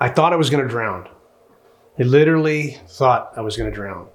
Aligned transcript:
I 0.00 0.08
thought 0.08 0.32
I 0.32 0.36
was 0.36 0.50
going 0.50 0.62
to 0.62 0.68
drown. 0.68 1.08
I 1.98 2.04
literally 2.04 2.78
thought 2.86 3.32
I 3.36 3.40
was 3.40 3.56
going 3.56 3.70
to 3.70 3.74
drown. 3.74 4.08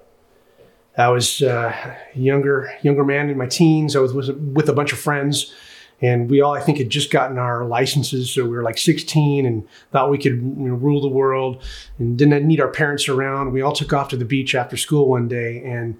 I 0.96 1.08
was 1.08 1.42
uh, 1.42 1.96
younger 2.14 2.72
younger 2.82 3.04
man 3.04 3.28
in 3.28 3.36
my 3.36 3.46
teens. 3.46 3.96
I 3.96 3.98
was 3.98 4.14
with, 4.14 4.30
with 4.30 4.68
a 4.68 4.72
bunch 4.72 4.92
of 4.92 4.98
friends, 4.98 5.52
and 6.00 6.30
we 6.30 6.40
all 6.40 6.54
I 6.54 6.60
think 6.60 6.78
had 6.78 6.88
just 6.88 7.10
gotten 7.10 7.36
our 7.36 7.64
licenses, 7.64 8.30
so 8.30 8.44
we 8.44 8.50
were 8.50 8.62
like 8.62 8.78
16 8.78 9.44
and 9.44 9.68
thought 9.90 10.08
we 10.08 10.18
could 10.18 10.36
you 10.36 10.54
know, 10.68 10.74
rule 10.74 11.00
the 11.00 11.08
world, 11.08 11.62
and 11.98 12.16
didn't 12.16 12.46
need 12.46 12.60
our 12.60 12.68
parents 12.68 13.08
around. 13.08 13.52
We 13.52 13.60
all 13.60 13.72
took 13.72 13.92
off 13.92 14.08
to 14.10 14.16
the 14.16 14.24
beach 14.24 14.54
after 14.54 14.76
school 14.76 15.08
one 15.08 15.26
day, 15.26 15.62
and 15.64 15.98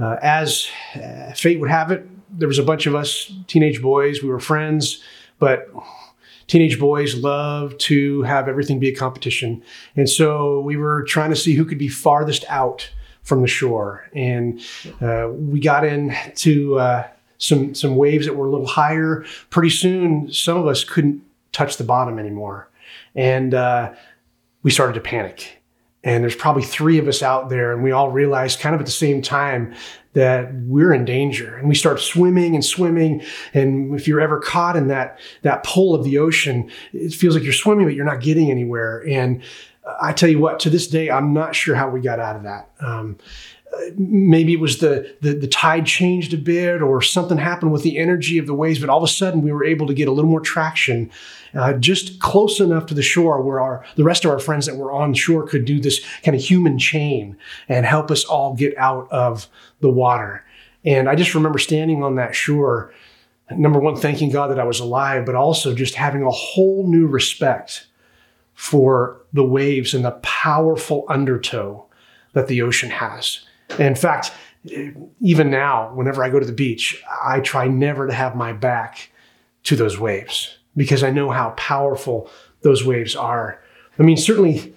uh, 0.00 0.16
as 0.22 0.66
uh, 0.94 1.32
fate 1.34 1.60
would 1.60 1.70
have 1.70 1.90
it, 1.90 2.06
there 2.30 2.48
was 2.48 2.58
a 2.58 2.64
bunch 2.64 2.86
of 2.86 2.94
us 2.94 3.30
teenage 3.46 3.82
boys. 3.82 4.22
We 4.22 4.30
were 4.30 4.40
friends, 4.40 5.02
but 5.38 5.68
teenage 6.50 6.80
boys 6.80 7.14
love 7.14 7.78
to 7.78 8.22
have 8.22 8.48
everything 8.48 8.80
be 8.80 8.88
a 8.88 8.94
competition. 8.94 9.62
And 9.94 10.10
so 10.10 10.58
we 10.60 10.76
were 10.76 11.04
trying 11.04 11.30
to 11.30 11.36
see 11.36 11.54
who 11.54 11.64
could 11.64 11.78
be 11.78 11.86
farthest 11.86 12.44
out 12.48 12.90
from 13.22 13.40
the 13.40 13.46
shore. 13.46 14.08
And 14.14 14.60
uh, 15.00 15.28
we 15.30 15.60
got 15.60 15.84
into 15.84 16.76
uh, 16.76 17.06
some, 17.38 17.72
some 17.76 17.94
waves 17.94 18.26
that 18.26 18.34
were 18.34 18.46
a 18.46 18.50
little 18.50 18.66
higher. 18.66 19.24
Pretty 19.50 19.70
soon, 19.70 20.32
some 20.32 20.56
of 20.56 20.66
us 20.66 20.82
couldn't 20.82 21.22
touch 21.52 21.76
the 21.76 21.84
bottom 21.84 22.18
anymore. 22.18 22.68
And 23.14 23.54
uh, 23.54 23.94
we 24.64 24.72
started 24.72 24.94
to 24.94 25.00
panic 25.00 25.60
and 26.02 26.22
there's 26.24 26.34
probably 26.34 26.62
three 26.62 26.98
of 26.98 27.06
us 27.08 27.22
out 27.22 27.48
there 27.48 27.72
and 27.72 27.82
we 27.82 27.92
all 27.92 28.10
realized 28.10 28.60
kind 28.60 28.74
of 28.74 28.80
at 28.80 28.86
the 28.86 28.92
same 28.92 29.20
time 29.20 29.74
that 30.12 30.52
we're 30.54 30.92
in 30.92 31.04
danger. 31.04 31.56
And 31.56 31.68
we 31.68 31.74
start 31.74 32.00
swimming 32.00 32.54
and 32.54 32.64
swimming. 32.64 33.22
And 33.54 33.94
if 33.94 34.08
you're 34.08 34.20
ever 34.20 34.40
caught 34.40 34.76
in 34.76 34.88
that 34.88 35.18
that 35.42 35.62
pull 35.62 35.94
of 35.94 36.04
the 36.04 36.18
ocean 36.18 36.70
it 36.92 37.12
feels 37.14 37.34
like 37.34 37.44
you're 37.44 37.52
swimming 37.52 37.86
but 37.86 37.94
you're 37.94 38.04
not 38.04 38.20
getting 38.20 38.50
anywhere. 38.50 39.04
And 39.08 39.42
i 40.00 40.12
tell 40.12 40.28
you 40.28 40.38
what 40.38 40.60
to 40.60 40.70
this 40.70 40.86
day 40.86 41.10
i'm 41.10 41.32
not 41.32 41.56
sure 41.56 41.74
how 41.74 41.88
we 41.88 42.00
got 42.00 42.20
out 42.20 42.36
of 42.36 42.42
that. 42.42 42.70
Um, 42.80 43.18
maybe 43.96 44.52
it 44.52 44.60
was 44.60 44.78
the, 44.78 45.14
the, 45.20 45.32
the 45.32 45.46
tide 45.46 45.86
changed 45.86 46.34
a 46.34 46.36
bit 46.36 46.82
or 46.82 47.00
something 47.00 47.38
happened 47.38 47.72
with 47.72 47.82
the 47.82 47.98
energy 47.98 48.38
of 48.38 48.46
the 48.46 48.54
waves 48.54 48.80
but 48.80 48.88
all 48.88 48.98
of 48.98 49.04
a 49.04 49.12
sudden 49.12 49.42
we 49.42 49.52
were 49.52 49.64
able 49.64 49.86
to 49.86 49.94
get 49.94 50.08
a 50.08 50.12
little 50.12 50.30
more 50.30 50.40
traction 50.40 51.10
uh, 51.54 51.72
just 51.74 52.20
close 52.20 52.60
enough 52.60 52.86
to 52.86 52.94
the 52.94 53.02
shore 53.02 53.40
where 53.40 53.60
our 53.60 53.84
the 53.96 54.04
rest 54.04 54.24
of 54.24 54.30
our 54.30 54.38
friends 54.38 54.66
that 54.66 54.76
were 54.76 54.92
on 54.92 55.14
shore 55.14 55.46
could 55.46 55.64
do 55.64 55.80
this 55.80 56.04
kind 56.22 56.36
of 56.36 56.42
human 56.42 56.78
chain 56.78 57.36
and 57.68 57.86
help 57.86 58.10
us 58.10 58.24
all 58.24 58.54
get 58.54 58.76
out 58.76 59.10
of 59.10 59.48
the 59.80 59.90
water. 59.90 60.44
And 60.84 61.08
i 61.08 61.14
just 61.14 61.34
remember 61.34 61.58
standing 61.58 62.02
on 62.02 62.16
that 62.16 62.34
shore 62.34 62.92
number 63.50 63.78
one 63.78 63.96
thanking 63.96 64.30
god 64.30 64.48
that 64.48 64.60
i 64.60 64.64
was 64.64 64.80
alive 64.80 65.26
but 65.26 65.34
also 65.34 65.74
just 65.74 65.94
having 65.94 66.22
a 66.22 66.30
whole 66.30 66.86
new 66.86 67.06
respect 67.06 67.86
for 68.54 69.20
the 69.32 69.44
waves 69.44 69.94
and 69.94 70.04
the 70.04 70.12
powerful 70.22 71.04
undertow 71.08 71.84
that 72.32 72.46
the 72.46 72.62
ocean 72.62 72.90
has 72.90 73.44
in 73.78 73.94
fact, 73.94 74.32
even 75.20 75.50
now, 75.50 75.92
whenever 75.94 76.22
I 76.22 76.30
go 76.30 76.38
to 76.38 76.46
the 76.46 76.52
beach, 76.52 77.02
I 77.22 77.40
try 77.40 77.66
never 77.68 78.06
to 78.06 78.12
have 78.12 78.36
my 78.36 78.52
back 78.52 79.10
to 79.64 79.76
those 79.76 79.98
waves 79.98 80.58
because 80.76 81.02
I 81.02 81.10
know 81.10 81.30
how 81.30 81.50
powerful 81.50 82.30
those 82.62 82.84
waves 82.84 83.16
are. 83.16 83.62
I 83.98 84.02
mean, 84.02 84.16
certainly 84.16 84.74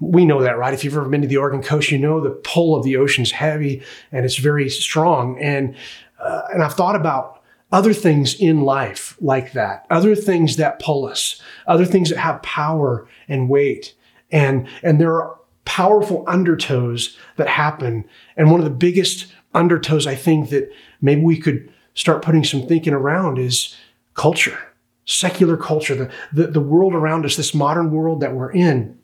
we 0.00 0.24
know 0.24 0.42
that, 0.42 0.58
right? 0.58 0.74
If 0.74 0.84
you've 0.84 0.96
ever 0.96 1.08
been 1.08 1.22
to 1.22 1.28
the 1.28 1.36
Oregon 1.36 1.62
coast, 1.62 1.90
you 1.90 1.98
know 1.98 2.20
the 2.20 2.30
pull 2.30 2.74
of 2.76 2.84
the 2.84 2.96
ocean's 2.96 3.30
heavy 3.30 3.82
and 4.12 4.24
it's 4.24 4.36
very 4.36 4.68
strong. 4.68 5.38
And 5.40 5.76
uh, 6.18 6.42
and 6.52 6.62
I've 6.62 6.74
thought 6.74 6.96
about 6.96 7.42
other 7.72 7.92
things 7.92 8.34
in 8.40 8.62
life 8.62 9.16
like 9.20 9.52
that, 9.52 9.86
other 9.90 10.14
things 10.14 10.56
that 10.56 10.78
pull 10.78 11.06
us, 11.06 11.40
other 11.66 11.84
things 11.84 12.08
that 12.10 12.18
have 12.18 12.42
power 12.42 13.06
and 13.28 13.48
weight. 13.48 13.94
And 14.30 14.68
and 14.82 15.00
there 15.00 15.14
are 15.14 15.38
powerful 15.66 16.24
undertows 16.24 17.14
that 17.36 17.48
happen. 17.48 18.06
And 18.36 18.50
one 18.50 18.60
of 18.60 18.64
the 18.64 18.70
biggest 18.70 19.26
undertows 19.54 20.06
I 20.06 20.14
think 20.14 20.48
that 20.50 20.70
maybe 21.02 21.20
we 21.20 21.38
could 21.38 21.70
start 21.94 22.22
putting 22.22 22.44
some 22.44 22.66
thinking 22.66 22.94
around 22.94 23.38
is 23.38 23.76
culture, 24.14 24.58
secular 25.04 25.56
culture, 25.56 25.94
the, 25.94 26.10
the, 26.32 26.46
the 26.52 26.60
world 26.60 26.94
around 26.94 27.26
us, 27.26 27.36
this 27.36 27.54
modern 27.54 27.90
world 27.90 28.20
that 28.20 28.34
we're 28.34 28.52
in. 28.52 28.98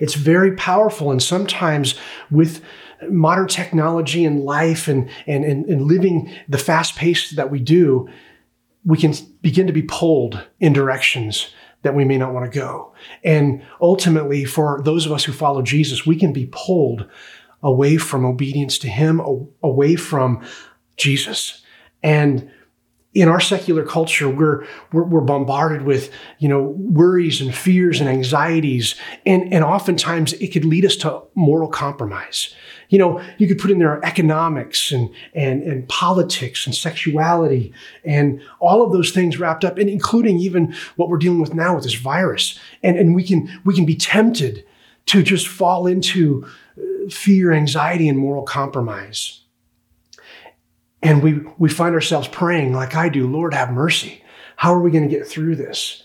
It's 0.00 0.14
very 0.14 0.54
powerful. 0.56 1.10
And 1.10 1.22
sometimes 1.22 1.94
with 2.30 2.62
modern 3.10 3.48
technology 3.48 4.24
and 4.24 4.44
life 4.44 4.88
and, 4.88 5.10
and, 5.26 5.44
and, 5.44 5.66
and 5.66 5.82
living 5.82 6.32
the 6.48 6.58
fast 6.58 6.96
pace 6.96 7.30
that 7.30 7.50
we 7.50 7.58
do, 7.58 8.08
we 8.84 8.98
can 8.98 9.14
begin 9.40 9.66
to 9.66 9.72
be 9.72 9.82
pulled 9.82 10.42
in 10.60 10.72
directions 10.72 11.52
that 11.82 11.94
we 11.94 12.04
may 12.04 12.16
not 12.16 12.32
want 12.32 12.50
to 12.50 12.58
go. 12.58 12.92
And 13.22 13.62
ultimately, 13.80 14.44
for 14.44 14.80
those 14.84 15.06
of 15.06 15.12
us 15.12 15.24
who 15.24 15.32
follow 15.32 15.62
Jesus, 15.62 16.06
we 16.06 16.16
can 16.16 16.32
be 16.32 16.48
pulled 16.50 17.08
away 17.62 17.96
from 17.96 18.24
obedience 18.24 18.78
to 18.78 18.88
Him, 18.88 19.20
away 19.62 19.96
from 19.96 20.44
Jesus. 20.96 21.62
And 22.02 22.50
in 23.14 23.28
our 23.28 23.40
secular 23.40 23.84
culture, 23.84 24.28
we're, 24.28 24.66
we're, 24.90 25.04
we're, 25.04 25.20
bombarded 25.20 25.82
with, 25.82 26.10
you 26.38 26.48
know, 26.48 26.62
worries 26.78 27.42
and 27.42 27.54
fears 27.54 28.00
and 28.00 28.08
anxieties. 28.08 28.94
And, 29.26 29.52
and 29.52 29.62
oftentimes 29.62 30.32
it 30.34 30.48
could 30.48 30.64
lead 30.64 30.86
us 30.86 30.96
to 30.96 31.22
moral 31.34 31.68
compromise. 31.68 32.54
You 32.88 32.98
know, 32.98 33.22
you 33.36 33.46
could 33.46 33.58
put 33.58 33.70
in 33.70 33.78
there 33.78 34.02
economics 34.04 34.92
and, 34.92 35.10
and, 35.34 35.62
and 35.62 35.88
politics 35.88 36.66
and 36.66 36.74
sexuality 36.74 37.72
and 38.04 38.42
all 38.60 38.82
of 38.82 38.92
those 38.92 39.10
things 39.10 39.38
wrapped 39.38 39.64
up, 39.64 39.76
and 39.78 39.90
including 39.90 40.38
even 40.38 40.74
what 40.96 41.08
we're 41.08 41.18
dealing 41.18 41.40
with 41.40 41.54
now 41.54 41.74
with 41.74 41.84
this 41.84 41.94
virus. 41.94 42.58
And, 42.82 42.98
and 42.98 43.14
we 43.14 43.24
can, 43.24 43.48
we 43.64 43.74
can 43.74 43.84
be 43.84 43.96
tempted 43.96 44.64
to 45.06 45.22
just 45.22 45.48
fall 45.48 45.86
into 45.86 46.46
uh, 46.78 47.10
fear, 47.10 47.52
anxiety, 47.52 48.08
and 48.08 48.18
moral 48.18 48.44
compromise. 48.44 49.41
And 51.02 51.22
we, 51.22 51.40
we 51.58 51.68
find 51.68 51.94
ourselves 51.94 52.28
praying, 52.28 52.74
like 52.74 52.94
I 52.94 53.08
do, 53.08 53.26
Lord, 53.26 53.54
have 53.54 53.72
mercy. 53.72 54.22
How 54.56 54.72
are 54.72 54.80
we 54.80 54.90
going 54.90 55.08
to 55.08 55.10
get 55.10 55.26
through 55.26 55.56
this? 55.56 56.04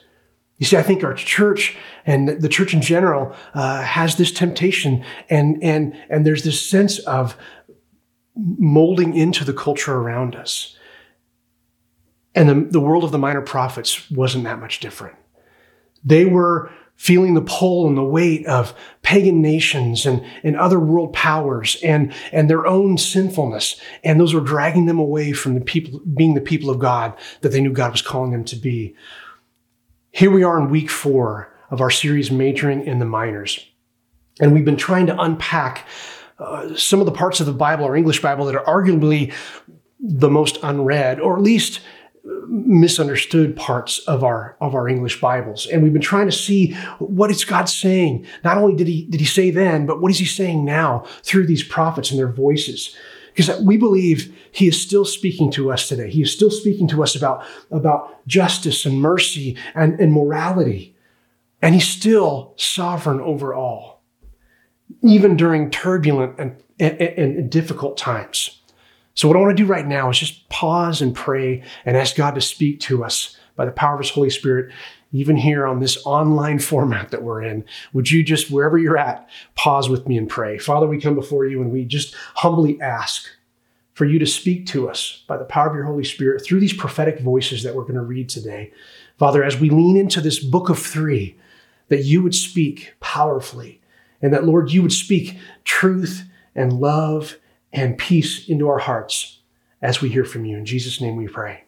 You 0.57 0.65
see, 0.65 0.77
I 0.77 0.81
think 0.81 1.03
our 1.03 1.13
church 1.13 1.77
and 2.05 2.29
the 2.29 2.49
church 2.49 2.73
in 2.73 2.81
general 2.81 3.35
uh, 3.53 3.83
has 3.83 4.15
this 4.15 4.31
temptation, 4.31 5.05
and, 5.29 5.63
and, 5.63 5.95
and 6.09 6.25
there's 6.25 6.43
this 6.43 6.67
sense 6.67 6.97
of 6.99 7.37
molding 8.35 9.15
into 9.15 9.45
the 9.45 9.53
culture 9.53 9.93
around 9.93 10.35
us. 10.35 10.75
And 12.33 12.49
the, 12.49 12.71
the 12.71 12.79
world 12.79 13.03
of 13.03 13.11
the 13.11 13.19
minor 13.19 13.41
prophets 13.41 14.09
wasn't 14.09 14.45
that 14.45 14.59
much 14.59 14.79
different. 14.79 15.15
They 16.03 16.25
were 16.25 16.71
feeling 16.97 17.35
the 17.35 17.41
pull 17.41 17.87
and 17.87 17.95
the 17.95 18.03
weight 18.03 18.45
of 18.47 18.73
pagan 19.03 19.41
nations 19.41 20.05
and, 20.05 20.25
and 20.43 20.57
other 20.57 20.79
world 20.79 21.13
powers 21.13 21.77
and, 21.83 22.11
and 22.31 22.49
their 22.49 22.65
own 22.65 22.97
sinfulness. 22.97 23.79
And 24.03 24.19
those 24.19 24.33
were 24.33 24.41
dragging 24.41 24.87
them 24.87 24.99
away 24.99 25.31
from 25.31 25.53
the 25.53 25.61
people, 25.61 26.01
being 26.15 26.33
the 26.33 26.41
people 26.41 26.69
of 26.69 26.79
God 26.79 27.13
that 27.41 27.49
they 27.49 27.61
knew 27.61 27.71
God 27.71 27.91
was 27.91 28.01
calling 28.01 28.31
them 28.31 28.43
to 28.45 28.55
be. 28.55 28.95
Here 30.11 30.31
we 30.31 30.43
are 30.43 30.59
in 30.59 30.69
week 30.69 30.89
four 30.89 31.53
of 31.69 31.81
our 31.81 31.91
series, 31.91 32.31
Majoring 32.31 32.85
in 32.85 32.97
the 32.97 33.05
Minors. 33.05 33.63
And 34.41 34.53
we've 34.53 34.65
been 34.65 34.75
trying 34.75 35.05
to 35.07 35.21
unpack 35.21 35.87
uh, 36.39 36.75
some 36.75 36.99
of 36.99 37.05
the 37.05 37.11
parts 37.11 37.39
of 37.39 37.45
the 37.45 37.53
Bible 37.53 37.85
or 37.85 37.95
English 37.95 38.21
Bible 38.21 38.45
that 38.45 38.55
are 38.55 38.65
arguably 38.65 39.33
the 39.99 40.29
most 40.29 40.57
unread, 40.63 41.19
or 41.19 41.35
at 41.35 41.43
least 41.43 41.81
misunderstood 42.47 43.55
parts 43.55 43.99
of 43.99 44.23
our 44.23 44.57
of 44.61 44.75
our 44.75 44.87
English 44.87 45.19
Bibles, 45.21 45.67
and 45.67 45.83
we've 45.83 45.93
been 45.93 46.01
trying 46.01 46.27
to 46.27 46.31
see 46.31 46.73
what 46.99 47.31
is 47.31 47.45
God 47.45 47.69
saying. 47.69 48.25
Not 48.43 48.57
only 48.57 48.75
did 48.75 48.87
he 48.87 49.05
did 49.05 49.19
he 49.19 49.25
say 49.25 49.49
then, 49.49 49.85
but 49.85 50.01
what 50.01 50.11
is 50.11 50.19
he 50.19 50.25
saying 50.25 50.65
now 50.65 51.05
through 51.23 51.47
these 51.47 51.63
prophets 51.63 52.11
and 52.11 52.19
their 52.19 52.31
voices. 52.31 52.95
Because 53.37 53.61
we 53.61 53.77
believe 53.77 54.35
he 54.51 54.67
is 54.67 54.81
still 54.81 55.05
speaking 55.05 55.51
to 55.51 55.71
us 55.71 55.87
today. 55.87 56.09
He 56.09 56.23
is 56.23 56.33
still 56.33 56.49
speaking 56.49 56.87
to 56.87 57.03
us 57.03 57.15
about, 57.15 57.45
about 57.69 58.25
justice 58.25 58.83
and 58.83 58.99
mercy 58.99 59.55
and, 59.75 59.99
and 59.99 60.11
morality. 60.11 60.95
And 61.61 61.75
he's 61.75 61.87
still 61.87 62.55
sovereign 62.57 63.21
over 63.21 63.53
all, 63.53 64.01
even 65.03 65.37
during 65.37 65.69
turbulent 65.69 66.39
and, 66.39 66.55
and, 66.79 66.99
and 66.99 67.51
difficult 67.51 67.95
times. 67.95 68.59
So, 69.17 69.27
what 69.27 69.35
I 69.35 69.39
want 69.39 69.57
to 69.57 69.63
do 69.63 69.67
right 69.67 69.87
now 69.87 70.11
is 70.11 70.19
just 70.19 70.47
pause 70.49 71.01
and 71.01 71.13
pray 71.13 71.63
and 71.85 71.97
ask 71.97 72.15
God 72.15 72.35
to 72.35 72.41
speak 72.41 72.79
to 72.81 73.03
us 73.03 73.35
by 73.55 73.65
the 73.65 73.71
power 73.71 73.95
of 73.95 73.99
His 73.99 74.11
Holy 74.11 74.29
Spirit, 74.29 74.71
even 75.11 75.35
here 75.35 75.65
on 75.65 75.79
this 75.79 75.97
online 76.05 76.59
format 76.69 77.09
that 77.09 77.23
we're 77.23 77.41
in. 77.41 77.65
Would 77.93 78.11
you 78.11 78.23
just, 78.23 78.51
wherever 78.51 78.77
you're 78.77 78.95
at, 78.95 79.27
pause 79.55 79.89
with 79.89 80.07
me 80.07 80.19
and 80.19 80.29
pray? 80.29 80.59
Father, 80.59 80.85
we 80.85 81.01
come 81.01 81.15
before 81.15 81.47
you 81.47 81.63
and 81.63 81.71
we 81.71 81.83
just 81.83 82.13
humbly 82.35 82.79
ask 82.79 83.27
for 83.93 84.05
you 84.05 84.19
to 84.19 84.27
speak 84.27 84.67
to 84.67 84.87
us 84.87 85.23
by 85.27 85.35
the 85.35 85.45
power 85.45 85.67
of 85.67 85.73
your 85.75 85.85
Holy 85.85 86.03
Spirit 86.03 86.45
through 86.45 86.59
these 86.59 86.73
prophetic 86.73 87.19
voices 87.19 87.63
that 87.63 87.73
we're 87.73 87.81
going 87.81 87.95
to 87.95 88.01
read 88.01 88.29
today. 88.29 88.71
Father, 89.17 89.43
as 89.43 89.59
we 89.59 89.71
lean 89.71 89.97
into 89.97 90.21
this 90.21 90.37
book 90.37 90.69
of 90.69 90.77
three, 90.77 91.35
that 91.87 92.03
you 92.03 92.21
would 92.21 92.35
speak 92.35 92.93
powerfully 92.99 93.81
and 94.21 94.31
that, 94.31 94.43
Lord, 94.43 94.71
you 94.71 94.83
would 94.83 94.93
speak 94.93 95.39
truth 95.63 96.29
and 96.53 96.73
love 96.73 97.37
and 97.77 97.97
peace 97.97 98.49
into 98.49 98.67
our 98.67 98.79
hearts 98.79 99.39
as 99.81 100.01
we 100.01 100.09
hear 100.09 100.25
from 100.25 100.45
you. 100.45 100.57
In 100.57 100.65
Jesus' 100.65 100.99
name 100.99 101.15
we 101.15 101.27
pray. 101.27 101.63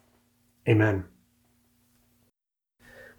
Amen. 0.67 1.05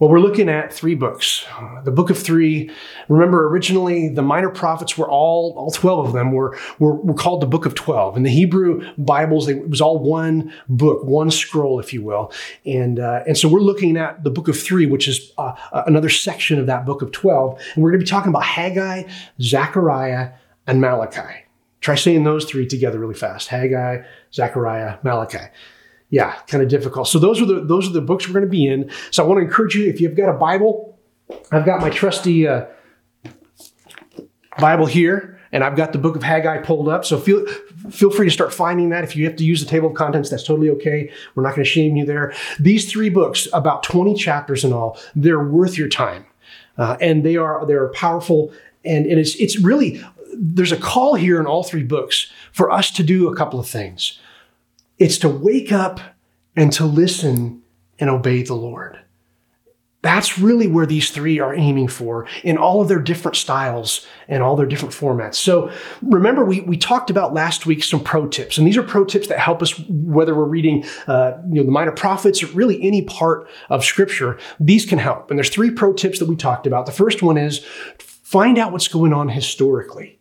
Well, 0.01 0.09
we're 0.09 0.21
looking 0.21 0.49
at 0.49 0.73
three 0.73 0.95
books. 0.95 1.47
The 1.85 1.93
book 1.93 2.09
of 2.09 2.19
three. 2.19 2.71
Remember, 3.09 3.47
originally 3.49 4.09
the 4.09 4.23
minor 4.23 4.49
prophets 4.49 4.97
were 4.97 5.09
all, 5.09 5.53
all 5.59 5.71
12 5.71 6.07
of 6.07 6.13
them 6.15 6.33
were, 6.33 6.59
were, 6.79 6.95
were 6.95 7.15
called 7.15 7.43
the 7.43 7.47
book 7.47 7.67
of 7.67 7.75
12. 7.75 8.17
In 8.17 8.23
the 8.23 8.31
Hebrew 8.31 8.83
Bibles, 8.97 9.47
it 9.47 9.69
was 9.69 9.83
all 9.83 9.99
one 9.99 10.55
book, 10.71 11.05
one 11.05 11.31
scroll, 11.31 11.79
if 11.79 11.93
you 11.93 12.03
will. 12.03 12.33
And, 12.65 12.99
uh, 12.99 13.25
and 13.27 13.37
so 13.37 13.47
we're 13.47 13.61
looking 13.61 13.99
at 13.99 14.25
the 14.25 14.31
book 14.31 14.49
of 14.49 14.59
three, 14.59 14.87
which 14.87 15.07
is 15.07 15.33
uh, 15.37 15.53
another 15.87 16.09
section 16.09 16.59
of 16.59 16.67
that 16.67 16.87
book 16.87 17.03
of 17.03 17.13
12. 17.13 17.61
And 17.75 17.85
we're 17.85 17.91
going 17.91 18.01
to 18.01 18.05
be 18.05 18.11
talking 18.11 18.31
about 18.31 18.45
Haggai, 18.45 19.03
Zechariah, 19.39 20.33
and 20.67 20.81
Malachi. 20.81 21.45
Try 21.81 21.95
saying 21.95 22.25
those 22.25 22.45
three 22.45 22.67
together 22.67 22.99
really 22.99 23.15
fast 23.15 23.49
Haggai, 23.49 24.03
Zechariah, 24.33 24.99
Malachi 25.03 25.49
yeah, 26.11 26.35
kind 26.49 26.63
of 26.63 26.69
difficult. 26.69 27.09
So 27.09 27.19
those 27.19 27.41
are 27.41 27.47
the 27.47 27.61
those 27.61 27.89
are 27.89 27.93
the 27.93 28.01
books 28.01 28.27
we're 28.27 28.35
going 28.35 28.45
to 28.45 28.51
be 28.51 28.67
in. 28.67 28.91
So 29.11 29.25
I 29.25 29.27
want 29.27 29.39
to 29.39 29.45
encourage 29.45 29.77
you 29.77 29.89
if 29.89 30.01
you've 30.01 30.17
got 30.17 30.29
a 30.29 30.37
Bible, 30.37 30.99
I've 31.53 31.65
got 31.65 31.81
my 31.81 31.89
trusty 31.89 32.47
uh, 32.49 32.67
Bible 34.59 34.87
here, 34.87 35.39
and 35.53 35.63
I've 35.63 35.77
got 35.77 35.93
the 35.93 35.99
book 35.99 36.17
of 36.17 36.25
Haggai 36.25 36.59
pulled 36.59 36.89
up. 36.89 37.05
So 37.05 37.17
feel 37.19 37.47
feel 37.91 38.11
free 38.11 38.27
to 38.27 38.33
start 38.33 38.53
finding 38.53 38.91
that. 38.91 39.05
If 39.05 39.15
you 39.15 39.25
have 39.27 39.37
to 39.37 39.45
use 39.45 39.63
the 39.63 39.71
table 39.71 39.89
of 39.89 39.95
contents, 39.95 40.31
that's 40.31 40.43
totally 40.43 40.69
okay. 40.71 41.13
We're 41.37 41.45
not 41.45 41.51
going 41.51 41.65
to 41.65 41.71
shame 41.71 41.97
you 41.97 42.05
there. 42.05 42.35
These 42.59 42.91
three 42.91 43.09
books, 43.09 43.47
about 43.53 43.85
twenty 43.85 44.15
chapters 44.15 44.65
in 44.65 44.73
all, 44.73 44.99
they're 45.15 45.45
worth 45.45 45.79
your 45.79 45.89
time, 45.89 46.27
uh, 46.77 46.97
and 47.01 47.25
they 47.25 47.37
are 47.37 47.65
they're 47.67 47.89
powerful. 47.89 48.53
And, 48.85 49.07
and 49.07 49.21
it's 49.21 49.37
it's 49.37 49.61
really 49.61 50.03
there's 50.35 50.73
a 50.73 50.77
call 50.77 51.15
here 51.15 51.41
in 51.41 51.47
all 51.47 51.63
three 51.63 51.83
books 51.83 52.31
for 52.53 52.71
us 52.71 52.91
to 52.93 53.03
do 53.03 53.29
a 53.29 53.37
couple 53.37 53.61
of 53.61 53.69
things. 53.69 54.19
It's 54.99 55.19
to 55.19 55.29
wake 55.29 55.73
up 55.73 56.01
and 56.57 56.73
to 56.75 56.85
listen 56.85 57.63
and 57.99 58.11
obey 58.11 58.43
the 58.43 58.55
Lord. 58.55 58.99
That's 60.03 60.39
really 60.39 60.67
where 60.67 60.87
these 60.87 61.11
three 61.11 61.41
are 61.41 61.55
aiming 61.55 61.89
for 61.89 62.27
in 62.43 62.57
all 62.57 62.81
of 62.81 62.89
their 62.89 63.01
different 63.01 63.37
styles 63.37 64.07
and 64.29 64.43
all 64.43 64.57
their 64.57 64.67
different 64.67 64.95
formats. 64.95 65.35
So 65.35 65.71
remember, 66.01 66.43
we, 66.43 66.63
we 66.63 66.79
talked 66.79 67.11
about 67.11 67.35
last 67.35 67.67
week 67.67 67.85
some 67.85 68.03
pro 68.03 68.27
tips, 68.27 68.57
and 68.57 68.67
these 68.67 68.79
are 68.79 68.83
pro 68.83 69.05
tips 69.05 69.29
that 69.29 69.39
help 69.39 69.61
us 69.61 69.79
whether 69.89 70.35
we're 70.35 70.45
reading 70.45 70.87
uh, 71.07 71.35
you 71.51 71.57
know, 71.57 71.65
the 71.65 71.71
minor 71.71 71.93
prophets 71.93 72.43
or 72.43 72.47
really 72.49 72.83
any 72.83 73.03
part 73.03 73.47
of 73.69 73.85
scripture. 73.85 74.39
These 74.59 74.87
can 74.87 74.99
help. 74.99 75.31
And 75.31 75.39
there's 75.39 75.51
three 75.51 75.71
pro 75.71 75.93
tips 75.93 76.19
that 76.19 76.29
we 76.29 76.37
talked 76.37 76.67
about. 76.67 76.87
The 76.87 76.93
first 76.93 77.23
one 77.23 77.37
is 77.37 77.59
find 77.99 78.57
out 78.57 78.73
what's 78.73 78.89
going 78.89 79.13
on 79.13 79.29
historically. 79.29 80.20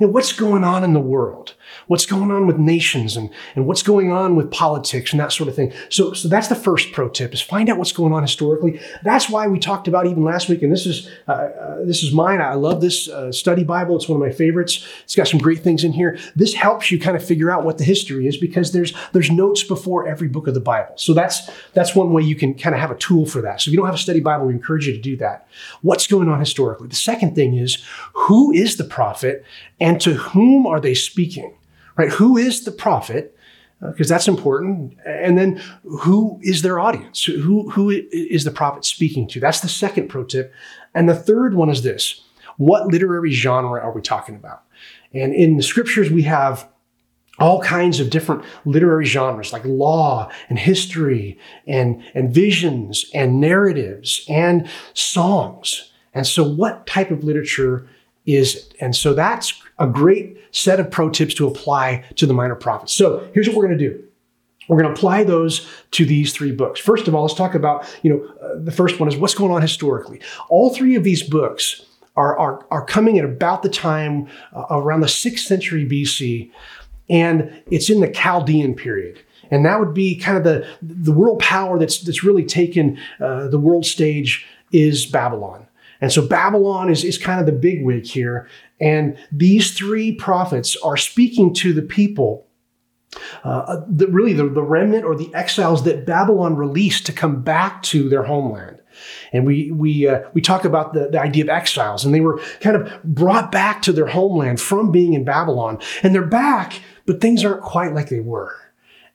You 0.00 0.06
know, 0.06 0.12
what's 0.12 0.32
going 0.32 0.64
on 0.64 0.82
in 0.82 0.94
the 0.94 1.00
world? 1.00 1.54
What's 1.86 2.06
going 2.06 2.30
on 2.30 2.46
with 2.46 2.58
nations 2.58 3.16
and, 3.16 3.30
and 3.54 3.66
what's 3.66 3.82
going 3.82 4.12
on 4.12 4.36
with 4.36 4.50
politics 4.50 5.12
and 5.12 5.20
that 5.20 5.32
sort 5.32 5.48
of 5.48 5.56
thing? 5.56 5.72
So, 5.88 6.12
so 6.12 6.28
that's 6.28 6.48
the 6.48 6.54
first 6.54 6.92
pro 6.92 7.08
tip 7.08 7.34
is 7.34 7.40
find 7.40 7.68
out 7.68 7.78
what's 7.78 7.92
going 7.92 8.12
on 8.12 8.22
historically. 8.22 8.80
That's 9.02 9.28
why 9.28 9.46
we 9.46 9.58
talked 9.58 9.88
about 9.88 10.06
even 10.06 10.24
last 10.24 10.48
week, 10.48 10.62
and 10.62 10.72
this 10.72 10.86
is 10.86 11.08
uh, 11.28 11.32
uh, 11.32 11.84
this 11.84 12.02
is 12.02 12.12
mine. 12.12 12.40
I 12.40 12.54
love 12.54 12.80
this 12.80 13.08
uh, 13.08 13.32
study 13.32 13.64
Bible. 13.64 13.96
It's 13.96 14.08
one 14.08 14.20
of 14.20 14.26
my 14.26 14.32
favorites. 14.32 14.86
It's 15.04 15.14
got 15.14 15.28
some 15.28 15.40
great 15.40 15.60
things 15.60 15.84
in 15.84 15.92
here. 15.92 16.18
This 16.36 16.54
helps 16.54 16.90
you 16.90 16.98
kind 16.98 17.16
of 17.16 17.24
figure 17.24 17.50
out 17.50 17.64
what 17.64 17.78
the 17.78 17.84
history 17.84 18.26
is 18.26 18.36
because 18.36 18.72
there's 18.72 18.94
there's 19.12 19.30
notes 19.30 19.62
before 19.62 20.06
every 20.06 20.28
book 20.28 20.46
of 20.46 20.54
the 20.54 20.60
Bible. 20.60 20.94
So 20.96 21.14
that's 21.14 21.50
that's 21.72 21.94
one 21.94 22.12
way 22.12 22.22
you 22.22 22.36
can 22.36 22.54
kind 22.54 22.74
of 22.74 22.80
have 22.80 22.90
a 22.90 22.96
tool 22.96 23.26
for 23.26 23.40
that. 23.42 23.60
So 23.60 23.68
if 23.68 23.72
you 23.72 23.78
don't 23.78 23.86
have 23.86 23.94
a 23.94 23.98
study 23.98 24.20
Bible, 24.20 24.46
we 24.46 24.54
encourage 24.54 24.86
you 24.86 24.92
to 24.92 25.00
do 25.00 25.16
that. 25.16 25.46
What's 25.82 26.06
going 26.06 26.28
on 26.28 26.38
historically? 26.38 26.88
The 26.88 26.96
second 26.96 27.34
thing 27.34 27.56
is 27.56 27.84
who 28.14 28.52
is 28.52 28.76
the 28.76 28.84
prophet 28.84 29.44
and 29.80 30.00
to 30.00 30.14
whom 30.14 30.66
are 30.66 30.80
they 30.80 30.94
speaking? 30.94 31.54
Right? 32.00 32.12
Who 32.12 32.38
is 32.38 32.64
the 32.64 32.72
prophet? 32.72 33.36
Because 33.82 34.10
uh, 34.10 34.14
that's 34.14 34.26
important. 34.26 34.96
And 35.04 35.36
then 35.36 35.60
who 35.82 36.40
is 36.42 36.62
their 36.62 36.80
audience? 36.80 37.24
Who, 37.24 37.68
who 37.68 37.90
is 37.90 38.44
the 38.44 38.50
prophet 38.50 38.86
speaking 38.86 39.28
to? 39.28 39.40
That's 39.40 39.60
the 39.60 39.68
second 39.68 40.08
pro 40.08 40.24
tip. 40.24 40.50
And 40.94 41.10
the 41.10 41.14
third 41.14 41.52
one 41.52 41.68
is 41.68 41.82
this 41.82 42.22
what 42.56 42.86
literary 42.86 43.32
genre 43.32 43.78
are 43.82 43.92
we 43.92 44.00
talking 44.00 44.34
about? 44.34 44.62
And 45.12 45.34
in 45.34 45.58
the 45.58 45.62
scriptures, 45.62 46.10
we 46.10 46.22
have 46.22 46.66
all 47.38 47.60
kinds 47.60 48.00
of 48.00 48.08
different 48.08 48.44
literary 48.64 49.04
genres 49.04 49.52
like 49.52 49.64
law 49.66 50.30
and 50.48 50.58
history 50.58 51.38
and, 51.66 52.02
and 52.14 52.32
visions 52.32 53.10
and 53.12 53.42
narratives 53.42 54.24
and 54.26 54.66
songs. 54.94 55.92
And 56.14 56.26
so, 56.26 56.48
what 56.48 56.86
type 56.86 57.10
of 57.10 57.24
literature 57.24 57.86
is 58.24 58.56
it? 58.56 58.74
And 58.80 58.96
so 58.96 59.12
that's 59.12 59.62
a 59.80 59.86
great 59.86 60.36
set 60.52 60.78
of 60.78 60.90
pro 60.90 61.10
tips 61.10 61.34
to 61.34 61.48
apply 61.48 62.04
to 62.16 62.26
the 62.26 62.34
minor 62.34 62.54
prophets. 62.54 62.92
So 62.92 63.28
here's 63.34 63.48
what 63.48 63.56
we're 63.56 63.66
going 63.66 63.78
to 63.78 63.88
do. 63.88 64.04
We're 64.68 64.80
going 64.80 64.94
to 64.94 64.98
apply 64.98 65.24
those 65.24 65.66
to 65.92 66.04
these 66.04 66.32
three 66.32 66.52
books. 66.52 66.78
First 66.78 67.08
of 67.08 67.14
all, 67.14 67.22
let's 67.22 67.34
talk 67.34 67.54
about, 67.54 67.84
you 68.02 68.10
know, 68.10 68.46
uh, 68.46 68.62
the 68.62 68.70
first 68.70 69.00
one 69.00 69.08
is 69.08 69.16
what's 69.16 69.34
going 69.34 69.50
on 69.50 69.62
historically. 69.62 70.20
All 70.48 70.72
three 70.72 70.94
of 70.94 71.02
these 71.02 71.24
books 71.24 71.84
are, 72.14 72.38
are, 72.38 72.66
are 72.70 72.84
coming 72.84 73.18
at 73.18 73.24
about 73.24 73.62
the 73.62 73.68
time 73.68 74.28
uh, 74.54 74.66
around 74.70 75.00
the 75.00 75.08
6th 75.08 75.40
century 75.40 75.86
BC, 75.86 76.52
and 77.08 77.62
it's 77.70 77.90
in 77.90 78.00
the 78.00 78.08
Chaldean 78.08 78.74
period. 78.74 79.18
And 79.50 79.64
that 79.66 79.80
would 79.80 79.94
be 79.94 80.16
kind 80.16 80.38
of 80.38 80.44
the, 80.44 80.68
the 80.80 81.12
world 81.12 81.40
power 81.40 81.76
that's, 81.78 82.00
that's 82.02 82.22
really 82.22 82.44
taken 82.44 82.96
uh, 83.18 83.48
the 83.48 83.58
world 83.58 83.84
stage 83.84 84.46
is 84.70 85.04
Babylon. 85.06 85.66
And 86.00 86.12
so 86.12 86.26
Babylon 86.26 86.90
is, 86.90 87.04
is 87.04 87.18
kind 87.18 87.40
of 87.40 87.46
the 87.46 87.52
big 87.52 87.84
wig 87.84 88.06
here. 88.06 88.48
And 88.80 89.18
these 89.30 89.72
three 89.72 90.12
prophets 90.12 90.76
are 90.82 90.96
speaking 90.96 91.52
to 91.54 91.72
the 91.72 91.82
people, 91.82 92.46
uh, 93.44 93.82
the, 93.88 94.06
really 94.06 94.32
the, 94.32 94.48
the 94.48 94.62
remnant 94.62 95.04
or 95.04 95.14
the 95.14 95.32
exiles 95.34 95.84
that 95.84 96.06
Babylon 96.06 96.56
released 96.56 97.06
to 97.06 97.12
come 97.12 97.42
back 97.42 97.82
to 97.84 98.08
their 98.08 98.24
homeland. 98.24 98.78
And 99.32 99.46
we 99.46 99.70
we 99.70 100.08
uh, 100.08 100.28
we 100.34 100.40
talk 100.40 100.64
about 100.64 100.92
the, 100.92 101.08
the 101.08 101.20
idea 101.20 101.44
of 101.44 101.48
exiles, 101.48 102.04
and 102.04 102.14
they 102.14 102.20
were 102.20 102.40
kind 102.60 102.76
of 102.76 103.02
brought 103.02 103.50
back 103.50 103.80
to 103.82 103.92
their 103.92 104.08
homeland 104.08 104.60
from 104.60 104.90
being 104.90 105.14
in 105.14 105.24
Babylon, 105.24 105.78
and 106.02 106.14
they're 106.14 106.26
back, 106.26 106.80
but 107.06 107.20
things 107.20 107.44
aren't 107.44 107.62
quite 107.62 107.94
like 107.94 108.08
they 108.08 108.20
were 108.20 108.54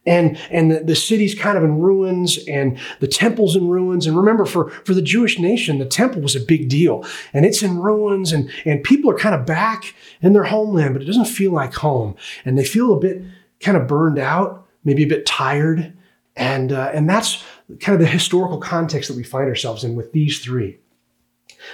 and 0.06 0.38
and 0.50 0.72
the, 0.72 0.80
the, 0.82 0.96
city's 0.96 1.36
kind 1.36 1.58
of 1.58 1.64
in 1.64 1.80
ruins 1.80 2.38
and 2.48 2.78
the 3.00 3.08
temple's 3.08 3.56
in 3.56 3.68
ruins 3.68 4.06
and 4.06 4.18
remember 4.18 4.46
for 4.46 4.70
for 4.70 4.94
the 4.94 5.02
jewish 5.02 5.40
nation 5.40 5.80
the 5.80 5.86
temple 5.86 6.22
was 6.22 6.36
a 6.36 6.40
big 6.40 6.70
deal 6.70 7.06
and 7.34 7.46
it's 7.46 7.64
in 7.64 7.80
ruins 7.80 8.32
and 8.32 8.50
and 8.66 8.84
people 8.84 9.10
are 9.10 9.18
kind 9.18 9.36
of 9.36 9.46
back 9.46 9.94
in 10.22 10.34
their 10.34 10.44
homeland 10.44 10.94
but 10.94 11.02
it 11.02 11.06
doesn't 11.06 11.26
feel 11.26 11.52
like 11.52 11.74
home 11.76 12.16
and 12.44 12.58
they 12.58 12.66
feel 12.66 12.94
a 12.94 13.00
bit 13.00 13.22
kind 13.60 13.78
of 13.78 13.88
burned 13.88 14.20
out 14.20 14.68
maybe 14.84 15.04
a 15.04 15.08
bit 15.08 15.26
tired 15.26 15.94
and 16.36 16.72
uh, 16.72 16.92
and 16.94 17.10
that's 17.10 17.44
kind 17.80 17.96
of 17.96 18.02
the 18.02 18.12
historical 18.12 18.60
context 18.60 19.10
that 19.10 19.18
we 19.18 19.24
find 19.24 19.48
ourselves 19.48 19.84
in 19.84 19.96
with 19.96 20.12
these 20.12 20.40
three 20.40 20.78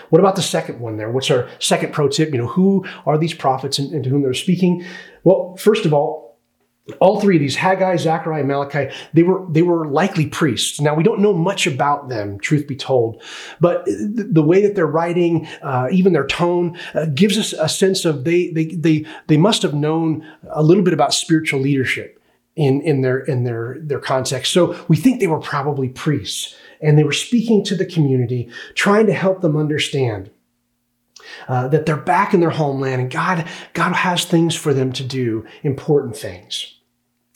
what 0.09 0.19
about 0.19 0.35
the 0.35 0.41
second 0.41 0.79
one 0.79 0.97
there? 0.97 1.11
What's 1.11 1.29
our 1.31 1.50
second 1.59 1.93
pro 1.93 2.07
tip? 2.07 2.31
You 2.31 2.38
know, 2.38 2.47
who 2.47 2.85
are 3.05 3.17
these 3.17 3.33
prophets 3.33 3.79
and, 3.79 3.91
and 3.93 4.03
to 4.03 4.09
whom 4.09 4.21
they're 4.21 4.33
speaking? 4.33 4.85
Well, 5.23 5.55
first 5.57 5.85
of 5.85 5.93
all, 5.93 6.20
all 7.00 7.19
three 7.19 7.36
of 7.36 7.39
these 7.39 7.55
haggai 7.55 7.95
zechariah 7.95 8.43
malachi 8.43 8.89
they 9.13 9.24
were 9.24 9.45
they 9.51 9.62
were 9.62 9.88
likely 9.88 10.25
priests 10.25 10.81
now 10.81 10.93
we 10.93 11.03
don't 11.03 11.19
know 11.19 11.33
much 11.33 11.67
about 11.67 12.10
them 12.10 12.39
truth 12.39 12.67
be 12.67 12.75
told 12.75 13.21
but 13.60 13.86
the, 13.86 14.41
way 14.41 14.62
that 14.62 14.75
they're 14.75 14.88
writing 14.88 15.48
uh, 15.62 15.88
even 15.91 16.13
their 16.13 16.25
tone 16.25 16.77
uh, 16.93 17.05
gives 17.13 17.38
us 17.38 17.53
a 17.53 17.69
sense 17.69 18.05
of 18.05 18.24
they 18.24 18.50
they 18.51 18.65
they 18.65 19.05
they 19.27 19.38
must 19.38 19.62
have 19.62 19.74
known 19.74 20.25
a 20.50 20.63
little 20.63 20.83
bit 20.83 20.93
about 20.93 21.13
spiritual 21.13 21.60
leadership 21.60 22.21
in 22.55 22.81
in 22.81 23.01
their 23.01 23.19
in 23.19 23.43
their 23.43 23.77
their 23.81 24.00
context 24.00 24.51
so 24.51 24.75
we 24.88 24.98
think 24.98 25.19
they 25.19 25.27
were 25.27 25.39
probably 25.39 25.88
priests 25.89 26.55
and 26.81 26.98
they 26.98 27.03
were 27.03 27.12
speaking 27.12 27.63
to 27.63 27.75
the 27.75 27.86
community 27.86 28.50
trying 28.74 29.05
to 29.05 29.13
help 29.13 29.41
them 29.41 29.55
understand 29.55 30.31
uh, 31.48 31.67
that 31.67 31.86
they're 31.86 31.98
back 31.98 32.33
in 32.33 32.39
their 32.39 32.50
homeland 32.50 33.01
and 33.01 33.12
God, 33.12 33.48
God 33.74 33.93
has 33.93 34.25
things 34.25 34.55
for 34.55 34.74
them 34.74 34.91
to 34.93 35.03
do, 35.03 35.45
important 35.63 36.15
things. 36.15 36.77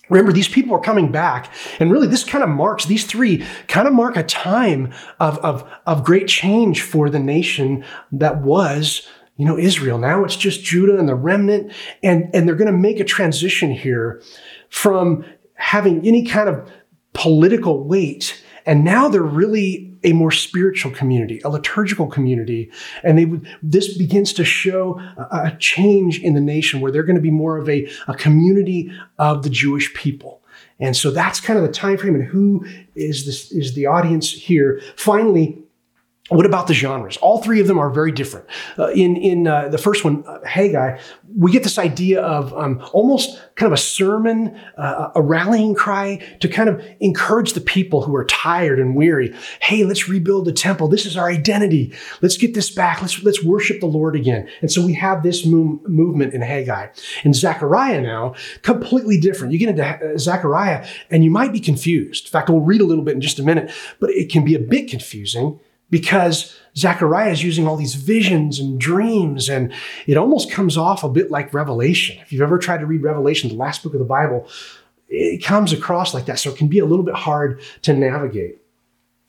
Remember, 0.09 0.31
these 0.31 0.47
people 0.47 0.75
are 0.75 0.81
coming 0.81 1.11
back, 1.11 1.51
and 1.79 1.91
really, 1.91 2.07
this 2.07 2.23
kind 2.23 2.43
of 2.43 2.49
marks, 2.49 2.85
these 2.85 3.05
three 3.05 3.45
kind 3.67 3.87
of 3.87 3.93
mark 3.93 4.15
a 4.15 4.23
time 4.23 4.93
of, 5.19 5.37
of, 5.39 5.67
of 5.85 6.03
great 6.03 6.27
change 6.27 6.81
for 6.81 7.09
the 7.09 7.19
nation 7.19 7.83
that 8.11 8.41
was, 8.41 9.07
you 9.37 9.45
know, 9.45 9.57
Israel. 9.57 9.97
Now 9.97 10.23
it's 10.23 10.35
just 10.35 10.63
Judah 10.63 10.97
and 10.99 11.09
the 11.09 11.15
remnant, 11.15 11.73
and, 12.03 12.29
and 12.33 12.47
they're 12.47 12.55
going 12.55 12.71
to 12.71 12.77
make 12.77 12.99
a 12.99 13.03
transition 13.03 13.71
here 13.71 14.21
from 14.69 15.25
having 15.55 16.05
any 16.05 16.25
kind 16.25 16.49
of 16.49 16.69
political 17.13 17.83
weight, 17.83 18.43
and 18.65 18.83
now 18.83 19.07
they're 19.07 19.23
really 19.23 19.94
a 20.05 20.13
more 20.13 20.31
spiritual 20.31 20.91
community, 20.91 21.41
a 21.43 21.49
liturgical 21.49 22.07
community. 22.07 22.71
And 23.03 23.17
they 23.17 23.25
would, 23.25 23.47
this 23.61 23.97
begins 23.97 24.31
to 24.33 24.45
show 24.45 24.99
a, 25.17 25.47
a 25.47 25.57
change 25.59 26.21
in 26.21 26.35
the 26.35 26.41
nation 26.41 26.79
where 26.79 26.91
they're 26.91 27.03
going 27.03 27.17
to 27.17 27.21
be 27.21 27.31
more 27.31 27.57
of 27.57 27.67
a, 27.67 27.89
a 28.07 28.13
community 28.13 28.91
of 29.17 29.43
the 29.43 29.49
Jewish 29.49 29.93
people. 29.93 30.41
And 30.79 30.95
so 30.95 31.11
that's 31.11 31.39
kind 31.39 31.57
of 31.57 31.65
the 31.65 31.71
time 31.71 31.97
frame 31.97 32.15
and 32.15 32.23
who 32.23 32.65
is 32.95 33.25
this 33.25 33.51
is 33.51 33.73
the 33.73 33.85
audience 33.87 34.31
here. 34.31 34.81
Finally, 34.95 35.57
What 36.29 36.47
about 36.47 36.65
the 36.65 36.73
genres? 36.73 37.17
All 37.17 37.43
three 37.43 37.61
of 37.61 37.67
them 37.67 37.77
are 37.77 37.91
very 37.91 38.11
different. 38.11 38.47
Uh, 38.79 38.87
in 38.87 39.15
in 39.15 39.47
uh, 39.47 39.69
the 39.69 39.77
first 39.77 40.03
one, 40.03 40.23
uh, 40.25 40.43
Haggai, 40.43 40.97
we 41.37 41.51
get 41.51 41.61
this 41.61 41.77
idea 41.77 42.19
of 42.19 42.51
um, 42.55 42.83
almost 42.93 43.39
kind 43.53 43.71
of 43.71 43.73
a 43.73 43.81
sermon, 43.81 44.59
uh, 44.75 45.11
a 45.13 45.21
rallying 45.21 45.75
cry 45.75 46.19
to 46.39 46.47
kind 46.47 46.67
of 46.67 46.83
encourage 46.99 47.53
the 47.53 47.61
people 47.61 48.01
who 48.01 48.15
are 48.15 48.25
tired 48.25 48.79
and 48.79 48.95
weary. 48.95 49.35
Hey, 49.61 49.83
let's 49.83 50.09
rebuild 50.09 50.45
the 50.45 50.51
temple. 50.51 50.87
This 50.87 51.05
is 51.05 51.15
our 51.15 51.29
identity. 51.29 51.93
Let's 52.23 52.37
get 52.37 52.55
this 52.55 52.71
back. 52.71 53.03
Let's 53.03 53.21
let's 53.21 53.43
worship 53.43 53.79
the 53.79 53.85
Lord 53.85 54.15
again. 54.15 54.49
And 54.61 54.71
so 54.71 54.83
we 54.83 54.93
have 54.95 55.21
this 55.21 55.45
mo- 55.45 55.79
movement 55.87 56.33
in 56.33 56.41
Haggai. 56.41 56.87
In 57.23 57.35
Zechariah 57.35 58.01
now, 58.01 58.33
completely 58.63 59.19
different. 59.19 59.53
You 59.53 59.59
get 59.59 59.69
into 59.69 59.85
uh, 59.85 60.17
Zechariah 60.17 60.87
and 61.11 61.23
you 61.23 61.29
might 61.29 61.53
be 61.53 61.59
confused. 61.59 62.25
In 62.25 62.31
fact, 62.31 62.49
we'll 62.49 62.61
read 62.61 62.81
a 62.81 62.85
little 62.85 63.03
bit 63.03 63.13
in 63.13 63.21
just 63.21 63.37
a 63.37 63.43
minute, 63.43 63.71
but 63.99 64.09
it 64.09 64.31
can 64.31 64.43
be 64.43 64.55
a 64.55 64.59
bit 64.59 64.89
confusing 64.89 65.59
because 65.89 66.57
Zechariah 66.75 67.31
is 67.31 67.43
using 67.43 67.67
all 67.67 67.77
these 67.77 67.95
visions 67.95 68.59
and 68.59 68.79
dreams, 68.79 69.49
and 69.49 69.73
it 70.07 70.17
almost 70.17 70.51
comes 70.51 70.77
off 70.77 71.03
a 71.03 71.09
bit 71.09 71.31
like 71.31 71.53
Revelation. 71.53 72.17
If 72.21 72.33
you've 72.33 72.41
ever 72.41 72.57
tried 72.57 72.79
to 72.79 72.85
read 72.85 73.01
Revelation, 73.01 73.49
the 73.49 73.55
last 73.55 73.83
book 73.83 73.93
of 73.93 73.99
the 73.99 74.05
Bible, 74.05 74.47
it 75.07 75.43
comes 75.43 75.71
across 75.71 76.13
like 76.13 76.25
that. 76.25 76.39
So 76.39 76.49
it 76.49 76.57
can 76.57 76.67
be 76.67 76.79
a 76.79 76.85
little 76.85 77.05
bit 77.05 77.15
hard 77.15 77.61
to 77.83 77.93
navigate. 77.93 78.59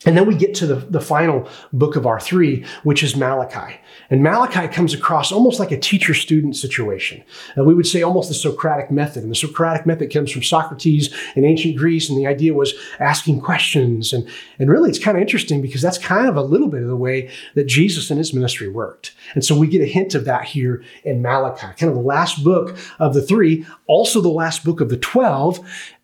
And 0.04 0.16
then 0.16 0.26
we 0.26 0.36
get 0.36 0.54
to 0.56 0.66
the, 0.66 0.74
the 0.74 1.00
final 1.00 1.48
book 1.72 1.96
of 1.96 2.06
our 2.06 2.20
three, 2.20 2.66
which 2.82 3.02
is 3.02 3.16
Malachi. 3.16 3.76
And 4.10 4.22
Malachi 4.22 4.68
comes 4.68 4.92
across 4.92 5.32
almost 5.32 5.58
like 5.58 5.72
a 5.72 5.78
teacher 5.78 6.12
student 6.12 6.54
situation. 6.54 7.24
We 7.56 7.74
would 7.74 7.86
say 7.86 8.02
almost 8.02 8.28
the 8.28 8.34
Socratic 8.34 8.90
method. 8.90 9.22
And 9.22 9.32
the 9.32 9.36
Socratic 9.36 9.86
method 9.86 10.12
comes 10.12 10.30
from 10.30 10.42
Socrates 10.42 11.14
in 11.34 11.46
ancient 11.46 11.76
Greece. 11.76 12.10
And 12.10 12.18
the 12.18 12.26
idea 12.26 12.52
was 12.52 12.74
asking 13.00 13.40
questions. 13.40 14.12
And, 14.12 14.28
and 14.58 14.70
really, 14.70 14.90
it's 14.90 15.02
kind 15.02 15.16
of 15.16 15.22
interesting 15.22 15.62
because 15.62 15.80
that's 15.80 15.98
kind 15.98 16.28
of 16.28 16.36
a 16.36 16.42
little 16.42 16.68
bit 16.68 16.82
of 16.82 16.88
the 16.88 16.96
way 16.96 17.30
that 17.54 17.66
Jesus 17.66 18.10
and 18.10 18.18
his 18.18 18.34
ministry 18.34 18.68
worked. 18.68 19.14
And 19.32 19.42
so 19.42 19.58
we 19.58 19.66
get 19.66 19.80
a 19.80 19.86
hint 19.86 20.14
of 20.14 20.26
that 20.26 20.44
here 20.44 20.84
in 21.04 21.22
Malachi, 21.22 21.68
kind 21.78 21.90
of 21.90 21.94
the 21.94 22.00
last 22.00 22.44
book 22.44 22.76
of 22.98 23.14
the 23.14 23.22
three, 23.22 23.64
also 23.86 24.20
the 24.20 24.28
last 24.28 24.62
book 24.62 24.82
of 24.82 24.90
the 24.90 24.98
12, 24.98 25.58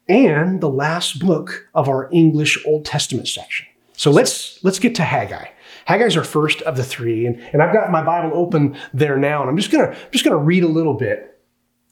and 0.08 0.60
the 0.62 0.70
last 0.70 1.20
book 1.20 1.68
of 1.74 1.88
our 1.88 2.08
English 2.10 2.58
Old 2.66 2.86
Testament 2.86 3.28
section. 3.28 3.66
So 4.02 4.10
let's 4.10 4.58
let's 4.64 4.80
get 4.80 4.96
to 4.96 5.04
Haggai. 5.04 5.46
Haggai's 5.86 6.16
our 6.16 6.24
first 6.24 6.60
of 6.62 6.76
the 6.76 6.82
three, 6.82 7.24
and, 7.24 7.40
and 7.52 7.62
I've 7.62 7.72
got 7.72 7.92
my 7.92 8.02
Bible 8.02 8.36
open 8.36 8.76
there 8.92 9.16
now, 9.16 9.42
and 9.42 9.48
I'm 9.48 9.56
just 9.56 9.70
gonna 9.70 9.96
just 10.10 10.24
gonna 10.24 10.38
read 10.38 10.64
a 10.64 10.68
little 10.68 10.94
bit 10.94 11.40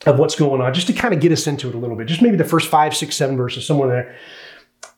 of 0.06 0.18
what's 0.18 0.34
going 0.34 0.60
on, 0.60 0.74
just 0.74 0.88
to 0.88 0.92
kind 0.92 1.14
of 1.14 1.20
get 1.20 1.30
us 1.30 1.46
into 1.46 1.68
it 1.68 1.74
a 1.76 1.78
little 1.78 1.94
bit. 1.94 2.08
Just 2.08 2.20
maybe 2.20 2.36
the 2.36 2.42
first 2.42 2.66
five, 2.66 2.96
six, 2.96 3.14
seven 3.14 3.36
verses, 3.36 3.64
somewhere 3.64 3.88
there. 3.88 4.16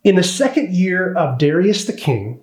In 0.05 0.15
the 0.15 0.23
second 0.23 0.75
year 0.75 1.13
of 1.13 1.37
Darius 1.37 1.85
the 1.85 1.93
king, 1.93 2.41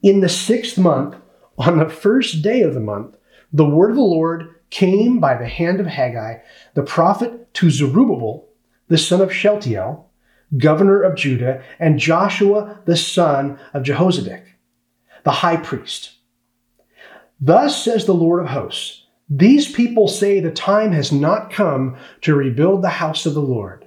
in 0.00 0.20
the 0.20 0.28
sixth 0.28 0.78
month, 0.78 1.16
on 1.58 1.78
the 1.78 1.90
first 1.90 2.40
day 2.40 2.62
of 2.62 2.74
the 2.74 2.78
month, 2.78 3.16
the 3.52 3.68
word 3.68 3.90
of 3.90 3.96
the 3.96 4.02
Lord 4.02 4.54
came 4.70 5.18
by 5.18 5.36
the 5.36 5.48
hand 5.48 5.80
of 5.80 5.86
Haggai, 5.86 6.36
the 6.74 6.84
prophet, 6.84 7.52
to 7.54 7.68
Zerubbabel, 7.68 8.48
the 8.86 8.96
son 8.96 9.20
of 9.20 9.32
Shealtiel, 9.32 10.08
governor 10.58 11.02
of 11.02 11.16
Judah, 11.16 11.62
and 11.78 11.98
Joshua 11.98 12.80
the 12.84 12.96
son 12.96 13.58
of 13.72 13.82
Jehozadak, 13.82 14.42
the 15.24 15.30
high 15.30 15.56
priest. 15.56 16.12
Thus 17.40 17.82
says 17.82 18.06
the 18.06 18.14
Lord 18.14 18.40
of 18.40 18.48
hosts 18.48 19.06
These 19.28 19.72
people 19.72 20.08
say 20.08 20.40
the 20.40 20.50
time 20.50 20.92
has 20.92 21.12
not 21.12 21.50
come 21.50 21.96
to 22.22 22.34
rebuild 22.34 22.82
the 22.82 22.88
house 22.90 23.26
of 23.26 23.34
the 23.34 23.40
Lord. 23.40 23.86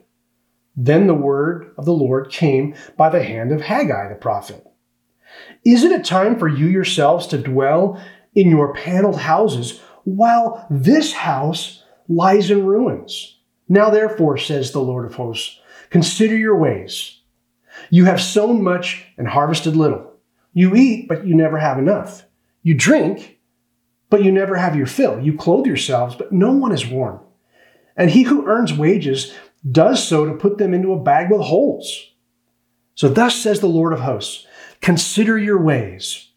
Then 0.76 1.08
the 1.08 1.14
word 1.16 1.74
of 1.78 1.86
the 1.86 1.94
Lord 1.94 2.30
came 2.30 2.76
by 2.98 3.10
the 3.10 3.24
hand 3.24 3.52
of 3.52 3.62
Haggai 3.62 4.10
the 4.10 4.16
prophet. 4.16 4.64
Is 5.66 5.84
it 5.84 5.98
a 5.98 6.04
time 6.04 6.38
for 6.38 6.48
you 6.48 6.68
yourselves 6.68 7.28
to 7.28 7.38
dwell 7.38 8.02
in 8.36 8.50
your 8.50 8.74
paneled 8.74 9.20
houses 9.20 9.82
while 10.04 10.66
this 10.70 11.14
house 11.14 11.84
lies 12.08 12.52
in 12.52 12.66
ruins? 12.66 13.38
Now 13.68 13.90
therefore, 13.90 14.38
says 14.38 14.72
the 14.72 14.80
Lord 14.80 15.06
of 15.06 15.16
hosts, 15.16 15.60
Consider 15.89 16.36
your 16.36 16.58
ways. 16.58 17.20
You 17.89 18.06
have 18.06 18.22
sown 18.22 18.63
much 18.63 19.06
and 19.17 19.27
harvested 19.27 19.75
little. 19.75 20.13
You 20.53 20.75
eat, 20.75 21.08
but 21.08 21.25
you 21.25 21.36
never 21.36 21.58
have 21.58 21.77
enough. 21.77 22.25
You 22.63 22.74
drink, 22.74 23.39
but 24.10 24.24
you 24.24 24.32
never 24.32 24.56
have 24.56 24.75
your 24.75 24.88
fill. 24.88 25.20
You 25.20 25.38
clothe 25.38 25.65
yourselves, 25.65 26.15
but 26.15 26.32
no 26.32 26.51
one 26.51 26.72
is 26.72 26.88
warm. 26.88 27.20
And 27.96 28.10
he 28.10 28.24
who 28.24 28.48
earns 28.48 28.74
wages 28.74 29.34
does 29.70 30.06
so 30.06 30.25
to 30.25 30.34
put 30.34 30.58
them 30.58 30.74
into 30.74 30.94
a 30.94 31.00
bag 31.00 31.32
with 31.32 31.41
holes. 31.41 32.12
So 32.96 33.10
thus 33.10 33.36
says 33.36 33.60
the 33.60 33.67
Lord 33.67 33.94
of 33.94 34.00
hosts, 34.00 34.48
consider 34.82 35.38
your 35.38 35.62
ways. 35.62 36.29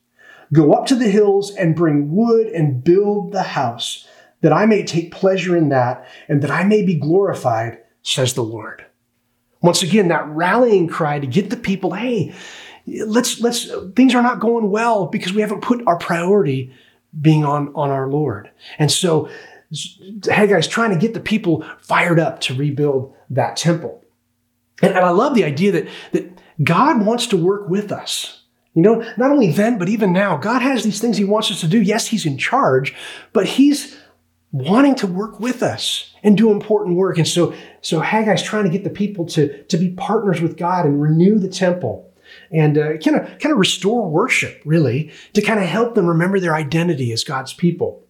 Go 0.52 0.72
up 0.72 0.86
to 0.86 0.94
the 0.94 1.08
hills 1.08 1.54
and 1.54 1.76
bring 1.76 2.14
wood 2.14 2.48
and 2.48 2.82
build 2.82 3.32
the 3.32 3.42
house, 3.42 4.06
that 4.40 4.52
I 4.52 4.66
may 4.66 4.84
take 4.84 5.12
pleasure 5.12 5.56
in 5.56 5.68
that, 5.68 6.06
and 6.28 6.42
that 6.42 6.50
I 6.50 6.64
may 6.64 6.84
be 6.84 6.96
glorified, 6.98 7.78
says 8.02 8.34
the 8.34 8.42
Lord. 8.42 8.84
Once 9.62 9.82
again, 9.82 10.08
that 10.08 10.26
rallying 10.28 10.88
cry 10.88 11.18
to 11.18 11.26
get 11.26 11.50
the 11.50 11.56
people, 11.56 11.92
hey, 11.92 12.34
let's, 12.86 13.40
let's, 13.40 13.70
things 13.94 14.14
are 14.14 14.22
not 14.22 14.40
going 14.40 14.70
well 14.70 15.06
because 15.06 15.32
we 15.32 15.42
haven't 15.42 15.60
put 15.60 15.86
our 15.86 15.98
priority 15.98 16.72
being 17.20 17.44
on, 17.44 17.72
on 17.74 17.90
our 17.90 18.08
Lord. 18.08 18.50
And 18.78 18.90
so 18.90 19.28
Haggai's 19.72 20.66
trying 20.66 20.90
to 20.90 20.98
get 20.98 21.14
the 21.14 21.20
people 21.20 21.64
fired 21.80 22.18
up 22.18 22.40
to 22.42 22.54
rebuild 22.54 23.14
that 23.30 23.56
temple. 23.56 24.04
And, 24.82 24.92
and 24.94 25.04
I 25.04 25.10
love 25.10 25.34
the 25.34 25.44
idea 25.44 25.72
that, 25.72 25.88
that 26.12 26.38
God 26.62 27.04
wants 27.04 27.26
to 27.28 27.36
work 27.36 27.68
with 27.68 27.92
us. 27.92 28.42
You 28.74 28.82
know, 28.82 29.00
not 29.16 29.32
only 29.32 29.50
then, 29.50 29.78
but 29.78 29.88
even 29.88 30.12
now, 30.12 30.36
God 30.36 30.62
has 30.62 30.84
these 30.84 31.00
things 31.00 31.16
He 31.16 31.24
wants 31.24 31.50
us 31.50 31.60
to 31.60 31.66
do. 31.66 31.82
Yes, 31.82 32.06
He's 32.06 32.24
in 32.24 32.38
charge, 32.38 32.94
but 33.32 33.46
He's 33.46 33.96
wanting 34.52 34.94
to 34.96 35.06
work 35.06 35.38
with 35.38 35.62
us 35.62 36.14
and 36.22 36.36
do 36.36 36.50
important 36.50 36.96
work. 36.96 37.18
And 37.18 37.28
so, 37.28 37.54
so 37.82 38.00
Haggai's 38.00 38.42
trying 38.42 38.64
to 38.64 38.70
get 38.70 38.84
the 38.84 38.90
people 38.90 39.26
to, 39.26 39.62
to 39.64 39.76
be 39.76 39.90
partners 39.90 40.40
with 40.40 40.56
God 40.56 40.86
and 40.86 41.00
renew 41.00 41.38
the 41.38 41.48
temple 41.48 42.10
and 42.50 42.76
kind 42.76 43.16
of 43.16 43.38
kind 43.38 43.52
of 43.52 43.58
restore 43.58 44.08
worship, 44.08 44.60
really, 44.64 45.12
to 45.34 45.42
kind 45.42 45.60
of 45.60 45.66
help 45.66 45.94
them 45.94 46.06
remember 46.06 46.40
their 46.40 46.54
identity 46.54 47.12
as 47.12 47.24
God's 47.24 47.52
people. 47.52 48.04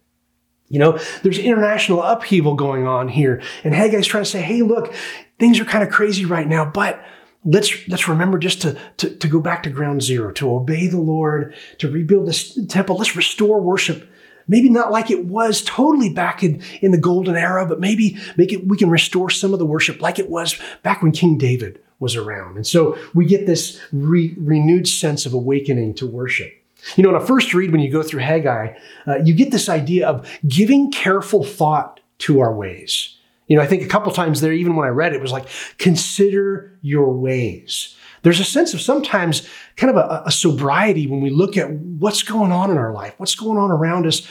You 0.67 0.79
know, 0.79 0.99
there's 1.23 1.37
international 1.37 2.01
upheaval 2.01 2.55
going 2.55 2.87
on 2.87 3.09
here, 3.09 3.41
and 3.63 3.73
Haggai's 3.73 4.07
trying 4.07 4.23
to 4.23 4.29
say, 4.29 4.41
"Hey, 4.41 4.61
look, 4.61 4.93
things 5.39 5.59
are 5.59 5.65
kind 5.65 5.83
of 5.83 5.91
crazy 5.91 6.25
right 6.25 6.47
now, 6.47 6.65
but." 6.65 7.03
Let's, 7.43 7.87
let's 7.87 8.07
remember 8.07 8.37
just 8.37 8.61
to, 8.61 8.77
to, 8.97 9.15
to 9.15 9.27
go 9.27 9.39
back 9.39 9.63
to 9.63 9.71
ground 9.71 10.03
zero, 10.03 10.31
to 10.33 10.53
obey 10.53 10.85
the 10.85 10.99
Lord, 10.99 11.55
to 11.79 11.89
rebuild 11.89 12.27
this 12.27 12.55
temple. 12.67 12.97
Let's 12.97 13.15
restore 13.15 13.59
worship 13.59 14.07
maybe 14.51 14.69
not 14.69 14.91
like 14.91 15.09
it 15.09 15.25
was 15.25 15.63
totally 15.63 16.13
back 16.13 16.43
in, 16.43 16.61
in 16.81 16.91
the 16.91 16.97
golden 16.97 17.35
era, 17.35 17.65
but 17.65 17.79
maybe 17.79 18.17
make 18.35 18.51
it, 18.51 18.67
we 18.67 18.77
can 18.77 18.89
restore 18.89 19.29
some 19.29 19.53
of 19.53 19.59
the 19.59 19.65
worship 19.65 20.01
like 20.01 20.19
it 20.19 20.29
was 20.29 20.59
back 20.83 21.01
when 21.01 21.11
King 21.11 21.37
David 21.37 21.81
was 21.99 22.15
around. 22.15 22.57
And 22.57 22.67
so 22.67 22.97
we 23.13 23.25
get 23.25 23.47
this 23.47 23.79
re- 23.93 24.35
renewed 24.37 24.87
sense 24.87 25.25
of 25.25 25.33
awakening 25.33 25.93
to 25.95 26.05
worship. 26.05 26.51
You 26.95 27.03
know, 27.03 27.09
in 27.09 27.15
a 27.15 27.25
first 27.25 27.53
read, 27.53 27.71
when 27.71 27.79
you 27.79 27.91
go 27.91 28.03
through 28.03 28.21
Haggai, 28.21 28.75
uh, 29.07 29.17
you 29.23 29.33
get 29.33 29.51
this 29.51 29.69
idea 29.69 30.07
of 30.07 30.29
giving 30.47 30.91
careful 30.91 31.43
thought 31.43 31.99
to 32.19 32.41
our 32.41 32.53
ways. 32.53 33.17
You 33.47 33.55
know, 33.55 33.63
I 33.63 33.67
think 33.67 33.83
a 33.83 33.87
couple 33.87 34.11
times 34.11 34.41
there, 34.41 34.51
even 34.51 34.75
when 34.75 34.87
I 34.87 34.91
read 34.91 35.13
it, 35.13 35.17
it 35.17 35.21
was 35.21 35.31
like, 35.31 35.47
consider 35.77 36.77
your 36.81 37.13
ways. 37.13 37.95
There's 38.21 38.39
a 38.39 38.45
sense 38.45 38.73
of 38.73 38.81
sometimes 38.81 39.47
kind 39.75 39.95
of 39.95 39.97
a, 39.97 40.23
a 40.27 40.31
sobriety 40.31 41.07
when 41.07 41.21
we 41.21 41.29
look 41.29 41.57
at 41.57 41.71
what's 41.71 42.23
going 42.23 42.51
on 42.51 42.69
in 42.69 42.77
our 42.77 42.93
life, 42.93 43.15
what's 43.17 43.35
going 43.35 43.57
on 43.57 43.71
around 43.71 44.05
us. 44.05 44.27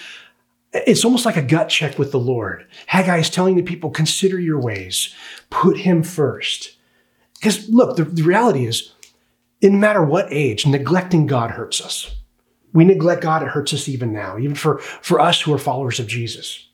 It's 0.72 1.04
almost 1.04 1.26
like 1.26 1.36
a 1.36 1.42
gut 1.42 1.68
check 1.68 1.98
with 1.98 2.12
the 2.12 2.20
Lord. 2.20 2.66
Haggai 2.86 3.18
is 3.18 3.30
telling 3.30 3.56
the 3.56 3.62
people, 3.62 3.90
consider 3.90 4.38
your 4.38 4.60
ways, 4.60 5.12
put 5.50 5.78
him 5.78 6.04
first. 6.04 6.76
Because 7.34 7.68
look, 7.68 7.96
the, 7.96 8.04
the 8.04 8.22
reality 8.22 8.66
is, 8.66 8.92
in 9.60 9.72
no 9.72 9.78
matter 9.78 10.04
what 10.04 10.32
age, 10.32 10.66
neglecting 10.66 11.26
God 11.26 11.50
hurts 11.50 11.80
us. 11.80 12.14
We 12.72 12.84
neglect 12.84 13.22
God, 13.22 13.42
it 13.42 13.48
hurts 13.48 13.74
us 13.74 13.88
even 13.88 14.12
now, 14.12 14.38
even 14.38 14.54
for, 14.54 14.78
for 14.78 15.18
us 15.18 15.40
who 15.40 15.52
are 15.52 15.58
followers 15.58 15.98
of 15.98 16.06
Jesus. 16.06 16.68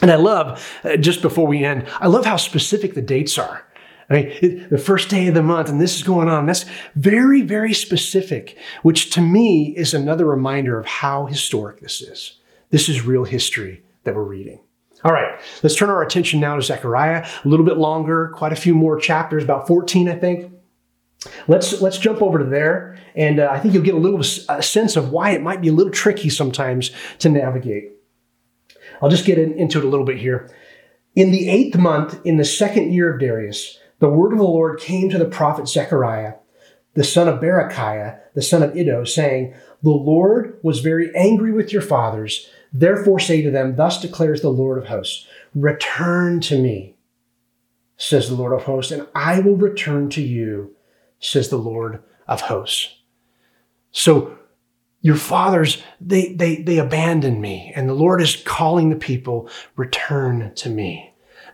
And 0.00 0.10
I 0.10 0.16
love, 0.16 0.80
uh, 0.84 0.96
just 0.96 1.22
before 1.22 1.46
we 1.46 1.64
end, 1.64 1.86
I 2.00 2.06
love 2.06 2.24
how 2.24 2.36
specific 2.36 2.94
the 2.94 3.02
dates 3.02 3.38
are. 3.38 3.64
I 4.10 4.14
mean, 4.14 4.32
it, 4.40 4.70
the 4.70 4.78
first 4.78 5.10
day 5.10 5.26
of 5.28 5.34
the 5.34 5.42
month, 5.42 5.68
and 5.68 5.80
this 5.80 5.96
is 5.96 6.02
going 6.02 6.28
on. 6.28 6.46
That's 6.46 6.64
very, 6.94 7.42
very 7.42 7.74
specific, 7.74 8.56
which 8.82 9.10
to 9.10 9.20
me 9.20 9.74
is 9.76 9.92
another 9.92 10.24
reminder 10.24 10.78
of 10.78 10.86
how 10.86 11.26
historic 11.26 11.80
this 11.80 12.00
is. 12.00 12.38
This 12.70 12.88
is 12.88 13.04
real 13.04 13.24
history 13.24 13.82
that 14.04 14.14
we're 14.14 14.22
reading. 14.22 14.60
All 15.04 15.12
right, 15.12 15.38
let's 15.62 15.76
turn 15.76 15.90
our 15.90 16.02
attention 16.02 16.40
now 16.40 16.56
to 16.56 16.62
Zechariah. 16.62 17.26
A 17.44 17.48
little 17.48 17.64
bit 17.64 17.76
longer, 17.76 18.32
quite 18.34 18.52
a 18.52 18.56
few 18.56 18.74
more 18.74 18.98
chapters, 18.98 19.44
about 19.44 19.66
14, 19.66 20.08
I 20.08 20.16
think. 20.16 20.52
Let's 21.46 21.80
let's 21.80 21.98
jump 21.98 22.22
over 22.22 22.38
to 22.38 22.44
there, 22.44 22.98
and 23.14 23.40
uh, 23.40 23.48
I 23.50 23.58
think 23.58 23.74
you'll 23.74 23.82
get 23.82 23.94
a 23.94 23.98
little 23.98 24.20
a 24.20 24.62
sense 24.62 24.96
of 24.96 25.10
why 25.10 25.30
it 25.30 25.42
might 25.42 25.60
be 25.60 25.68
a 25.68 25.72
little 25.72 25.92
tricky 25.92 26.30
sometimes 26.30 26.90
to 27.18 27.28
navigate. 27.28 27.92
I'll 29.02 29.08
just 29.08 29.24
get 29.24 29.38
in, 29.38 29.52
into 29.54 29.78
it 29.78 29.84
a 29.84 29.88
little 29.88 30.06
bit 30.06 30.18
here. 30.18 30.50
In 31.14 31.30
the 31.30 31.48
eighth 31.48 31.76
month, 31.76 32.20
in 32.24 32.36
the 32.36 32.44
second 32.44 32.92
year 32.92 33.12
of 33.12 33.20
Darius, 33.20 33.78
the 34.00 34.08
word 34.08 34.32
of 34.32 34.38
the 34.38 34.44
Lord 34.44 34.80
came 34.80 35.10
to 35.10 35.18
the 35.18 35.24
prophet 35.24 35.68
Zechariah, 35.68 36.34
the 36.94 37.04
son 37.04 37.28
of 37.28 37.40
Berechiah, 37.40 38.20
the 38.34 38.42
son 38.42 38.62
of 38.62 38.76
Iddo, 38.76 39.04
saying, 39.04 39.54
The 39.82 39.90
Lord 39.90 40.58
was 40.62 40.80
very 40.80 41.14
angry 41.14 41.52
with 41.52 41.72
your 41.72 41.82
fathers. 41.82 42.48
Therefore 42.72 43.18
say 43.18 43.42
to 43.42 43.50
them, 43.50 43.76
Thus 43.76 44.00
declares 44.00 44.40
the 44.40 44.50
Lord 44.50 44.78
of 44.78 44.88
hosts, 44.88 45.26
Return 45.54 46.40
to 46.42 46.58
me, 46.58 46.96
says 47.96 48.28
the 48.28 48.34
Lord 48.34 48.52
of 48.52 48.64
hosts, 48.64 48.92
and 48.92 49.06
I 49.14 49.40
will 49.40 49.56
return 49.56 50.10
to 50.10 50.22
you, 50.22 50.76
says 51.18 51.48
the 51.48 51.56
Lord 51.56 52.02
of 52.26 52.42
hosts. 52.42 52.96
So 53.90 54.38
your 55.00 55.16
fathers, 55.16 55.82
they, 56.00 56.32
they, 56.32 56.56
they 56.62 56.78
abandoned 56.78 57.40
me, 57.40 57.72
and 57.74 57.88
the 57.88 57.94
Lord 57.94 58.20
is 58.20 58.36
calling 58.36 58.90
the 58.90 58.96
people, 58.96 59.48
return 59.76 60.52
to 60.56 60.68
me. 60.68 61.07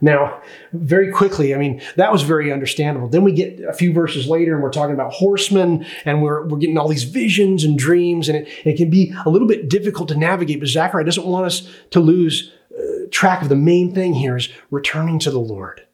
Now, 0.05 0.43
very 0.75 1.11
quickly, 1.11 1.55
I 1.55 1.59
mean, 1.59 1.81
that 1.97 2.13
was 2.13 2.21
very 2.21 2.53
understandable. 2.53 3.09
Then 3.09 3.25
we 3.25 3.33
get 3.33 3.59
a 3.61 3.73
few 3.73 3.91
verses 3.91 4.29
later 4.29 4.53
and 4.53 4.63
we're 4.63 4.71
talking 4.71 4.93
about 4.93 5.15
horsemen 5.15 5.87
and 6.05 6.23
we're, 6.23 6.47
we're 6.47 6.59
getting 6.59 6.77
all 6.77 6.89
these 6.89 7.05
visions 7.05 7.65
and 7.65 7.79
dreams, 7.79 8.29
and 8.29 8.37
it, 8.37 8.49
it 8.67 8.77
can 8.77 8.91
be 8.91 9.15
a 9.25 9.31
little 9.31 9.49
bit 9.49 9.71
difficult 9.71 10.11
to 10.11 10.15
navigate. 10.15 10.61
But 10.61 10.69
Zechariah 10.69 11.05
doesn't 11.05 11.27
want 11.27 11.47
us 11.47 11.67
to 11.93 12.01
lose 12.01 12.53
uh, 12.79 13.07
track 13.11 13.41
of 13.41 13.49
the 13.49 13.57
main 13.57 13.95
thing 13.95 14.13
here 14.13 14.37
is 14.37 14.51
returning 14.71 15.19
to 15.21 15.31
the 15.31 15.41
Lord. 15.41 15.87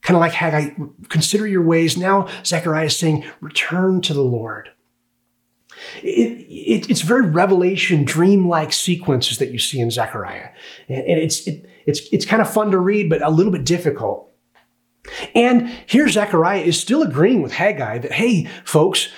Kind 0.00 0.16
of 0.16 0.22
like 0.22 0.32
Haggai, 0.32 0.70
consider 1.10 1.46
your 1.46 1.62
ways. 1.62 1.98
Now, 1.98 2.26
Zechariah 2.46 2.86
is 2.86 2.96
saying, 2.96 3.24
return 3.42 4.00
to 4.00 4.14
the 4.14 4.22
Lord. 4.22 4.70
It, 6.02 6.46
it, 6.48 6.90
it's 6.90 7.02
very 7.02 7.26
revelation, 7.26 8.04
dream-like 8.04 8.72
sequences 8.72 9.36
that 9.38 9.50
you 9.52 9.58
see 9.58 9.78
in 9.78 9.90
Zechariah, 9.90 10.48
and, 10.88 11.06
it's 11.06 11.46
it, 11.46 11.67
it's 11.88 12.00
it's 12.12 12.24
kind 12.24 12.42
of 12.42 12.52
fun 12.52 12.70
to 12.70 12.78
read, 12.78 13.10
but 13.10 13.22
a 13.22 13.30
little 13.30 13.52
bit 13.52 13.64
difficult. 13.64 14.30
And 15.34 15.68
here 15.86 16.08
Zechariah 16.08 16.60
is 16.60 16.78
still 16.78 17.02
agreeing 17.02 17.42
with 17.42 17.52
Haggai 17.52 17.98
that, 17.98 18.12
hey, 18.12 18.44
folks, 18.64 19.08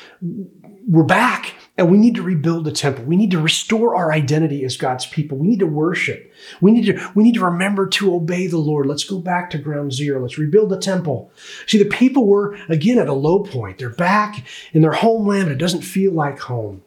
we're 0.87 1.05
back. 1.05 1.55
And 1.77 1.91
we 1.91 1.97
need 1.97 2.15
to 2.17 2.23
rebuild 2.23 2.65
the 2.65 2.73
temple. 2.73 3.05
We 3.05 3.17
need 3.17 3.31
to 3.31 3.41
restore 3.41 3.97
our 3.97 4.13
identity 4.13 4.65
as 4.65 4.77
God's 4.77 5.07
people. 5.07 5.39
We 5.39 5.49
need 5.49 5.61
to 5.61 5.67
worship. 5.67 6.31
We 6.61 6.73
need 6.73 6.85
to, 6.87 7.11
we 7.15 7.25
need 7.25 7.37
to 7.37 7.45
remember 7.45 7.87
to 7.89 8.15
obey 8.15 8.49
the 8.49 8.59
Lord. 8.59 8.85
Let's 8.85 9.05
go 9.05 9.19
back 9.19 9.49
to 9.51 9.59
ground 9.59 9.95
zero. 9.95 10.21
Let's 10.21 10.37
rebuild 10.37 10.69
the 10.69 10.79
temple. 10.79 11.33
See, 11.67 11.79
the 11.79 11.89
people 11.89 12.27
were, 12.27 12.55
again, 12.69 12.99
at 12.99 13.09
a 13.09 13.15
low 13.15 13.43
point. 13.45 13.79
They're 13.79 13.89
back 13.89 14.47
in 14.75 14.83
their 14.83 14.93
homeland, 14.93 15.47
but 15.47 15.53
it 15.53 15.59
doesn't 15.59 15.81
feel 15.81 16.13
like 16.13 16.39
home. 16.41 16.83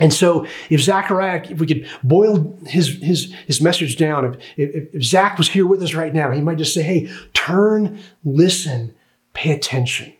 And 0.00 0.12
so, 0.12 0.46
if 0.70 0.80
Zechariah, 0.80 1.44
if 1.50 1.60
we 1.60 1.66
could 1.66 1.86
boil 2.02 2.58
his, 2.66 2.96
his, 3.02 3.32
his 3.46 3.60
message 3.60 3.96
down, 3.96 4.24
if, 4.24 4.40
if, 4.56 4.94
if 4.94 5.02
Zach 5.02 5.36
was 5.36 5.50
here 5.50 5.66
with 5.66 5.82
us 5.82 5.92
right 5.92 6.14
now, 6.14 6.30
he 6.30 6.40
might 6.40 6.56
just 6.56 6.72
say, 6.72 6.82
hey, 6.82 7.12
turn, 7.34 8.00
listen, 8.24 8.94
pay 9.34 9.52
attention. 9.52 10.14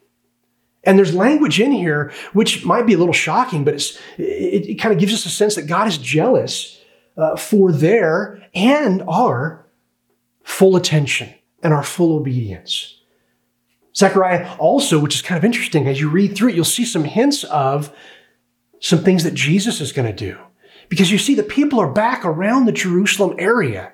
And 0.85 0.99
there's 0.99 1.15
language 1.15 1.61
in 1.61 1.73
here 1.73 2.13
which 2.33 2.65
might 2.65 2.87
be 2.87 2.93
a 2.93 2.99
little 2.99 3.15
shocking, 3.15 3.65
but 3.65 3.75
it, 3.75 3.91
it 4.19 4.75
kind 4.81 4.93
of 4.93 5.01
gives 5.01 5.15
us 5.15 5.25
a 5.25 5.31
sense 5.31 5.55
that 5.55 5.67
God 5.67 5.89
is 5.89 5.97
jealous 5.97 6.79
uh, 7.17 7.37
for 7.37 7.73
their 7.73 8.47
and 8.55 9.03
our 9.09 9.65
full 10.43 10.77
attention 10.77 11.33
and 11.63 11.73
our 11.73 11.85
full 11.85 12.17
obedience. 12.17 12.99
Zechariah 13.95 14.57
also, 14.59 14.99
which 14.99 15.15
is 15.15 15.23
kind 15.23 15.39
of 15.39 15.45
interesting, 15.45 15.87
as 15.87 16.01
you 16.01 16.09
read 16.09 16.37
through 16.37 16.51
it, 16.51 16.55
you'll 16.55 16.65
see 16.65 16.85
some 16.85 17.05
hints 17.05 17.45
of 17.45 17.95
some 18.83 18.99
things 18.99 19.25
that 19.25 19.33
Jesus 19.33 19.81
is 19.81 19.93
going 19.93 20.09
to 20.09 20.13
do. 20.13 20.37
Because 20.91 21.11
you 21.11 21.17
see, 21.17 21.35
the 21.35 21.43
people 21.43 21.81
are 21.81 21.91
back 21.91 22.25
around 22.25 22.67
the 22.67 22.73
Jerusalem 22.73 23.35
area. 23.39 23.93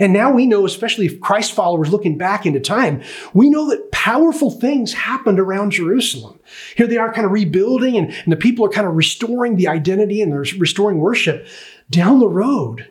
And 0.00 0.12
now 0.12 0.32
we 0.32 0.46
know, 0.46 0.64
especially 0.66 1.06
if 1.06 1.20
Christ 1.20 1.52
followers 1.52 1.90
looking 1.90 2.18
back 2.18 2.46
into 2.46 2.58
time, 2.58 3.02
we 3.34 3.50
know 3.50 3.68
that 3.68 3.92
powerful 3.92 4.50
things 4.50 4.94
happened 4.94 5.38
around 5.38 5.70
Jerusalem. 5.70 6.40
Here 6.76 6.86
they 6.86 6.96
are 6.96 7.12
kind 7.12 7.26
of 7.26 7.30
rebuilding 7.30 7.96
and, 7.96 8.10
and 8.10 8.32
the 8.32 8.36
people 8.36 8.64
are 8.64 8.70
kind 8.70 8.88
of 8.88 8.96
restoring 8.96 9.54
the 9.54 9.68
identity 9.68 10.22
and 10.22 10.32
they're 10.32 10.44
restoring 10.58 10.98
worship. 10.98 11.46
Down 11.90 12.18
the 12.18 12.26
road, 12.26 12.90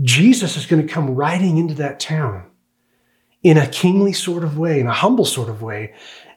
Jesus 0.00 0.56
is 0.56 0.66
going 0.66 0.86
to 0.86 0.92
come 0.92 1.14
riding 1.14 1.58
into 1.58 1.74
that 1.74 2.00
town 2.00 2.46
in 3.42 3.58
a 3.58 3.66
kingly 3.66 4.12
sort 4.12 4.44
of 4.44 4.56
way, 4.56 4.80
in 4.80 4.86
a 4.86 4.92
humble 4.92 5.24
sort 5.24 5.48
of 5.48 5.62
way, 5.62 5.94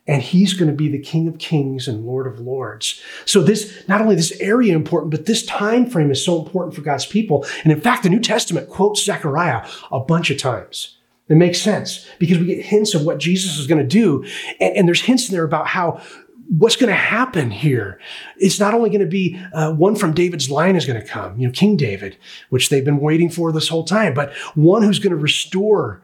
and 0.08 0.22
he's 0.22 0.54
going 0.54 0.70
to 0.70 0.76
be 0.76 0.90
the 0.90 1.00
king 1.00 1.28
of 1.28 1.38
kings 1.38 1.88
and 1.88 2.06
lord 2.06 2.28
of 2.28 2.40
lords. 2.40 3.02
So 3.26 3.42
this 3.42 3.88
not 3.88 4.02
only 4.02 4.16
this 4.16 4.40
area 4.40 4.76
important 4.76 5.12
but 5.12 5.26
this 5.26 5.46
time 5.46 5.90
frame 5.90 6.12
is 6.12 6.24
so 6.24 6.44
important 6.44 6.76
for 6.76 6.82
god's 6.82 7.06
people. 7.06 7.46
And 7.64 7.72
in 7.72 7.82
fact 7.82 8.04
the 8.04 8.10
new 8.10 8.20
testament 8.20 8.70
quotes 8.70 9.04
zechariah 9.04 9.68
a 9.92 10.00
bunch 10.00 10.30
of 10.30 10.38
times. 10.38 10.98
It 11.30 11.36
makes 11.36 11.62
sense 11.62 12.06
because 12.20 12.38
we 12.38 12.46
get 12.46 12.66
hints 12.66 12.94
of 12.94 13.06
what 13.06 13.20
jesus 13.20 13.58
is 13.58 13.68
going 13.68 13.82
to 13.82 13.88
do. 13.88 14.26
And, 14.60 14.78
and, 14.78 14.88
there's 14.88 15.02
hints 15.02 15.30
in 15.30 15.34
there 15.34 15.46
about 15.46 15.68
how 15.68 16.02
what's 16.50 16.76
going 16.76 16.90
to 16.90 16.96
happen 16.96 17.50
here. 17.50 18.00
It's 18.38 18.60
not 18.60 18.74
only 18.74 18.90
going 18.90 19.00
to 19.00 19.08
be 19.08 19.40
uh, 19.54 19.72
one 19.74 19.96
from 19.96 20.14
david's 20.14 20.50
line 20.50 20.76
is 20.76 20.86
going 20.86 21.00
to 21.00 21.08
come 21.08 21.40
you 21.40 21.48
know 21.48 21.54
king 21.54 21.78
david 21.78 22.18
which 22.50 22.70
they've 22.70 22.86
been 22.86 23.00
waiting 23.00 23.30
for 23.30 23.52
this 23.52 23.70
whole 23.70 23.86
time 23.86 24.14
but 24.14 24.34
one 24.54 24.84
who's 24.84 25.00
going 25.00 25.12
to 25.12 25.18
restore 25.18 26.02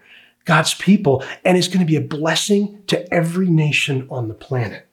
God's 0.50 0.74
people, 0.74 1.24
and 1.46 1.56
it's 1.56 1.68
going 1.68 1.80
to 1.80 1.86
be 1.86 1.96
a 1.96 2.02
blessing 2.02 2.82
to 2.88 3.14
every 3.14 3.50
nation 3.50 4.08
on 4.10 4.30
the 4.30 4.34
planet. 4.34 4.88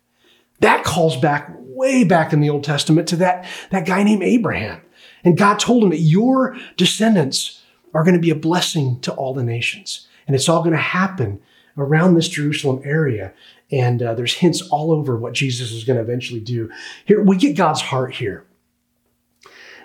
That 0.61 0.85
calls 0.85 1.16
back 1.16 1.51
way 1.59 2.05
back 2.05 2.35
in 2.35 2.40
the 2.42 2.51
Old 2.51 2.62
Testament 2.62 3.09
to 3.09 3.16
that, 3.16 3.49
that 3.71 3.87
guy 3.87 4.03
named 4.03 4.23
Abraham. 4.23 4.83
And 5.25 5.38
God 5.38 5.59
told 5.59 5.83
him 5.83 5.88
that 5.90 6.01
your 6.01 6.59
descendants 6.77 7.62
are 7.95 8.05
going 8.05 8.14
to 8.14 8.21
be 8.21 8.29
a 8.29 8.35
blessing 8.37 9.01
to 9.01 9.14
all 9.14 9.33
the 9.33 9.42
nations. 9.42 10.07
And 10.27 10.37
it's 10.37 10.47
all 10.47 10.61
going 10.61 10.73
to 10.73 10.77
happen 10.77 11.40
around 11.79 12.16
this 12.16 12.29
Jerusalem 12.29 12.83
area. 12.85 13.33
And 13.73 14.03
uh, 14.03 14.12
there's 14.14 14.35
hints 14.35 14.61
all 14.69 14.92
over 14.92 15.16
what 15.16 15.33
Jesus 15.33 15.73
is 15.73 15.85
going 15.85 15.97
to 15.97 16.03
eventually 16.03 16.40
do. 16.40 16.71
Here, 17.07 17.23
we 17.23 17.38
get 17.38 17.57
God's 17.57 17.81
heart 17.81 18.14
here, 18.14 18.45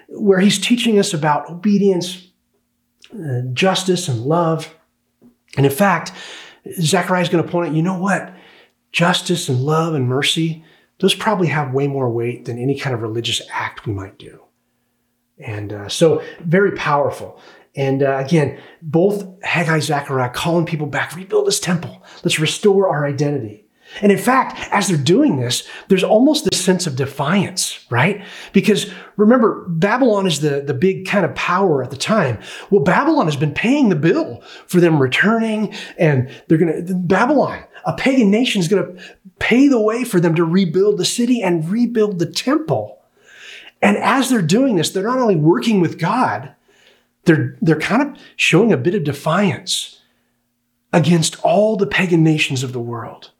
where 0.10 0.40
he's 0.42 0.60
teaching 0.60 1.00
us 1.00 1.14
about 1.14 1.50
obedience, 1.50 2.28
uh, 3.14 3.44
justice, 3.54 4.10
and 4.10 4.24
love. 4.24 4.76
And 5.58 5.66
in 5.66 5.72
fact, 5.72 6.12
Zechariah 6.80 7.22
is 7.22 7.30
going 7.30 7.44
to 7.44 7.50
point 7.50 7.70
out, 7.70 7.76
you 7.76 7.82
know 7.82 7.98
what? 7.98 8.34
Justice 8.92 9.50
and 9.50 9.60
love 9.60 9.94
and 9.94 10.08
mercy, 10.08 10.64
those 11.00 11.16
probably 11.16 11.48
have 11.48 11.74
way 11.74 11.88
more 11.88 12.10
weight 12.10 12.46
than 12.46 12.60
any 12.60 12.78
kind 12.78 12.94
of 12.94 13.02
religious 13.02 13.42
act 13.52 13.86
we 13.86 13.94
might 13.94 14.18
do. 14.18 14.42
And 15.40 15.74
uh, 15.74 15.90
so, 15.90 16.22
very 16.42 16.72
powerful. 16.74 17.42
And 17.76 18.04
uh, 18.04 18.18
again, 18.18 18.60
both 18.82 19.26
Haggai 19.44 19.80
Zechariah 19.80 20.30
calling 20.30 20.66
people 20.66 20.88
back, 20.88 21.16
rebuild 21.16 21.48
this 21.48 21.60
temple. 21.60 22.04
Let's 22.24 22.40
restore 22.40 22.90
our 22.90 23.06
identity. 23.08 23.66
And 24.02 24.12
in 24.12 24.18
fact, 24.18 24.58
as 24.72 24.88
they're 24.88 24.98
doing 24.98 25.38
this, 25.38 25.68
there's 25.90 26.04
almost 26.04 26.46
this 26.46 26.64
sense 26.64 26.88
of 26.88 26.96
defiance, 26.96 27.86
right? 27.90 28.24
Because 28.54 28.92
remember, 29.18 29.66
Babylon 29.68 30.26
is 30.26 30.40
the, 30.40 30.62
the 30.62 30.74
big 30.74 31.06
kind 31.06 31.26
of 31.26 31.36
power 31.36 31.84
at 31.84 31.92
the 31.92 31.98
time. 31.98 32.40
Well, 32.70 32.84
Babylon 32.84 33.26
has 33.26 33.36
been 33.36 33.54
paying 33.54 33.90
the 33.90 33.96
bill 33.96 34.42
for 34.68 34.80
them 34.80 35.02
returning, 35.02 35.74
and 35.98 36.30
they're 36.48 36.58
going 36.58 36.86
to, 36.86 36.96
Babylon, 36.96 37.64
a 37.86 37.94
pagan 37.94 38.32
nation, 38.32 38.62
is 38.62 38.68
going 38.68 38.96
to 38.96 39.04
pay 39.40 39.68
the 39.68 39.82
way 39.82 40.04
for 40.04 40.20
them 40.20 40.36
to 40.36 40.46
rebuild 40.46 40.98
the 40.98 41.06
city 41.06 41.42
and 41.42 41.70
rebuild 41.70 42.20
the 42.20 42.32
temple. 42.32 43.00
And 43.82 43.98
as 43.98 44.30
they're 44.30 44.42
doing 44.42 44.76
this, 44.78 44.92
they're 44.92 45.04
not 45.04 45.20
only 45.20 45.36
working 45.36 45.82
with 45.82 46.00
God, 46.00 46.56
they're, 47.26 47.58
they're 47.62 47.80
kind 47.80 48.02
of 48.02 48.22
showing 48.36 48.72
a 48.72 48.78
bit 48.78 48.96
of 48.96 49.04
defiance 49.04 50.00
against 50.94 51.40
all 51.44 51.76
the 51.76 51.88
pagan 51.88 52.24
nations 52.24 52.64
of 52.64 52.74
the 52.74 52.80
world 52.80 53.32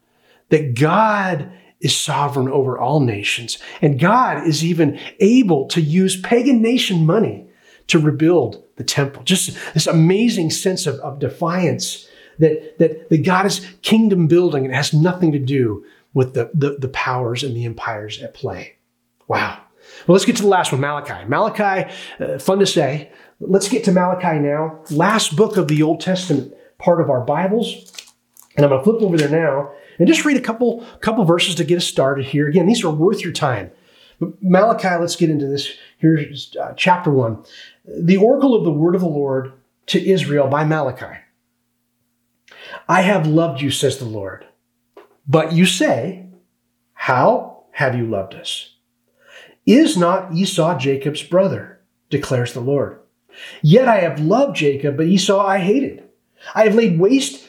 that 0.52 0.78
God 0.78 1.50
is 1.80 1.96
sovereign 1.96 2.46
over 2.46 2.78
all 2.78 3.00
nations. 3.00 3.56
And 3.80 3.98
God 3.98 4.46
is 4.46 4.62
even 4.62 5.00
able 5.18 5.66
to 5.68 5.80
use 5.80 6.20
pagan 6.20 6.60
nation 6.60 7.06
money 7.06 7.46
to 7.86 7.98
rebuild 7.98 8.62
the 8.76 8.84
temple. 8.84 9.22
Just 9.22 9.58
this 9.72 9.86
amazing 9.86 10.50
sense 10.50 10.86
of, 10.86 10.96
of 10.96 11.18
defiance 11.18 12.06
that, 12.38 12.78
that, 12.78 13.08
that 13.08 13.24
God 13.24 13.46
is 13.46 13.66
kingdom 13.80 14.28
building 14.28 14.66
and 14.66 14.74
has 14.74 14.92
nothing 14.92 15.32
to 15.32 15.38
do 15.38 15.86
with 16.12 16.34
the, 16.34 16.50
the, 16.52 16.76
the 16.78 16.88
powers 16.88 17.42
and 17.42 17.56
the 17.56 17.64
empires 17.64 18.20
at 18.22 18.34
play. 18.34 18.76
Wow. 19.28 19.58
Well, 20.06 20.12
let's 20.12 20.26
get 20.26 20.36
to 20.36 20.42
the 20.42 20.48
last 20.48 20.70
one, 20.70 20.82
Malachi. 20.82 21.26
Malachi, 21.26 21.90
uh, 22.20 22.38
fun 22.38 22.58
to 22.58 22.66
say. 22.66 23.10
Let's 23.40 23.70
get 23.70 23.84
to 23.84 23.92
Malachi 23.92 24.38
now. 24.38 24.80
Last 24.90 25.34
book 25.34 25.56
of 25.56 25.68
the 25.68 25.82
Old 25.82 26.02
Testament 26.02 26.52
part 26.76 27.00
of 27.00 27.08
our 27.08 27.22
Bibles. 27.22 27.90
And 28.54 28.66
I'm 28.66 28.70
going 28.70 28.80
to 28.80 28.84
flip 28.84 29.02
over 29.02 29.16
there 29.16 29.30
now 29.30 29.72
and 29.98 30.08
just 30.08 30.24
read 30.24 30.36
a 30.36 30.40
couple, 30.40 30.84
couple 31.00 31.24
verses 31.24 31.54
to 31.56 31.64
get 31.64 31.76
us 31.76 31.86
started 31.86 32.26
here. 32.26 32.48
Again, 32.48 32.66
these 32.66 32.84
are 32.84 32.90
worth 32.90 33.22
your 33.22 33.32
time. 33.32 33.70
Malachi, 34.40 34.96
let's 35.00 35.16
get 35.16 35.30
into 35.30 35.46
this. 35.46 35.72
Here's 35.98 36.54
uh, 36.56 36.74
chapter 36.76 37.10
one. 37.10 37.44
The 37.84 38.16
oracle 38.16 38.54
of 38.54 38.64
the 38.64 38.72
word 38.72 38.94
of 38.94 39.00
the 39.00 39.08
Lord 39.08 39.52
to 39.86 40.08
Israel 40.08 40.46
by 40.48 40.64
Malachi. 40.64 41.18
I 42.88 43.02
have 43.02 43.26
loved 43.26 43.60
you, 43.60 43.70
says 43.70 43.98
the 43.98 44.04
Lord. 44.04 44.46
But 45.26 45.52
you 45.52 45.66
say, 45.66 46.26
How 46.94 47.64
have 47.72 47.96
you 47.96 48.06
loved 48.06 48.34
us? 48.34 48.74
Is 49.66 49.96
not 49.96 50.32
Esau 50.32 50.78
Jacob's 50.78 51.22
brother, 51.22 51.80
declares 52.10 52.52
the 52.52 52.60
Lord. 52.60 52.98
Yet 53.62 53.88
I 53.88 54.00
have 54.00 54.20
loved 54.20 54.56
Jacob, 54.56 54.96
but 54.96 55.06
Esau 55.06 55.40
I 55.40 55.58
hated. 55.58 56.04
I 56.54 56.64
have 56.64 56.74
laid 56.74 56.98
waste 56.98 57.48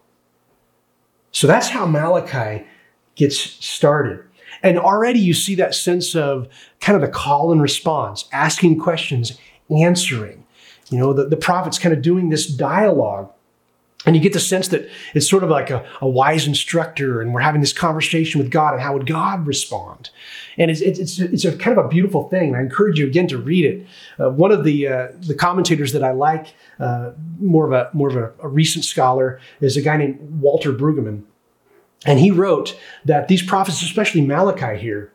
So 1.31 1.47
that's 1.47 1.69
how 1.69 1.85
Malachi 1.85 2.65
gets 3.15 3.37
started. 3.37 4.23
And 4.63 4.77
already 4.77 5.19
you 5.19 5.33
see 5.33 5.55
that 5.55 5.73
sense 5.73 6.15
of 6.15 6.47
kind 6.79 6.95
of 6.95 7.01
the 7.01 7.13
call 7.13 7.51
and 7.51 7.61
response, 7.61 8.25
asking 8.31 8.79
questions, 8.79 9.37
answering. 9.69 10.45
You 10.89 10.99
know, 10.99 11.13
the, 11.13 11.25
the 11.25 11.37
prophet's 11.37 11.79
kind 11.79 11.95
of 11.95 12.01
doing 12.01 12.29
this 12.29 12.45
dialogue. 12.47 13.31
And 14.05 14.15
you 14.15 14.21
get 14.21 14.33
the 14.33 14.39
sense 14.39 14.69
that 14.69 14.89
it's 15.13 15.29
sort 15.29 15.43
of 15.43 15.51
like 15.51 15.69
a, 15.69 15.85
a 16.01 16.09
wise 16.09 16.47
instructor, 16.47 17.21
and 17.21 17.33
we're 17.33 17.41
having 17.41 17.61
this 17.61 17.73
conversation 17.73 18.41
with 18.41 18.49
God, 18.49 18.73
and 18.73 18.81
how 18.81 18.93
would 18.93 19.05
God 19.05 19.45
respond? 19.45 20.09
And 20.57 20.71
it's, 20.71 20.81
it's, 20.81 21.19
it's 21.19 21.45
a 21.45 21.55
kind 21.55 21.77
of 21.77 21.85
a 21.85 21.87
beautiful 21.87 22.27
thing. 22.27 22.55
I 22.55 22.61
encourage 22.61 22.97
you 22.97 23.05
again 23.05 23.27
to 23.27 23.37
read 23.37 23.63
it. 23.63 23.87
Uh, 24.19 24.31
one 24.31 24.51
of 24.51 24.63
the 24.63 24.87
uh, 24.87 25.07
the 25.19 25.35
commentators 25.35 25.93
that 25.93 26.03
I 26.03 26.11
like, 26.11 26.55
uh, 26.79 27.11
more 27.39 27.65
of 27.67 27.73
a 27.73 27.89
more 27.93 28.09
of 28.09 28.15
a, 28.15 28.33
a 28.41 28.47
recent 28.47 28.85
scholar, 28.85 29.39
is 29.59 29.77
a 29.77 29.81
guy 29.81 29.97
named 29.97 30.17
Walter 30.41 30.73
Brueggemann. 30.73 31.23
And 32.05 32.19
he 32.19 32.31
wrote 32.31 32.75
that 33.05 33.27
these 33.27 33.43
prophets, 33.43 33.83
especially 33.83 34.21
Malachi 34.21 34.81
here, 34.81 35.13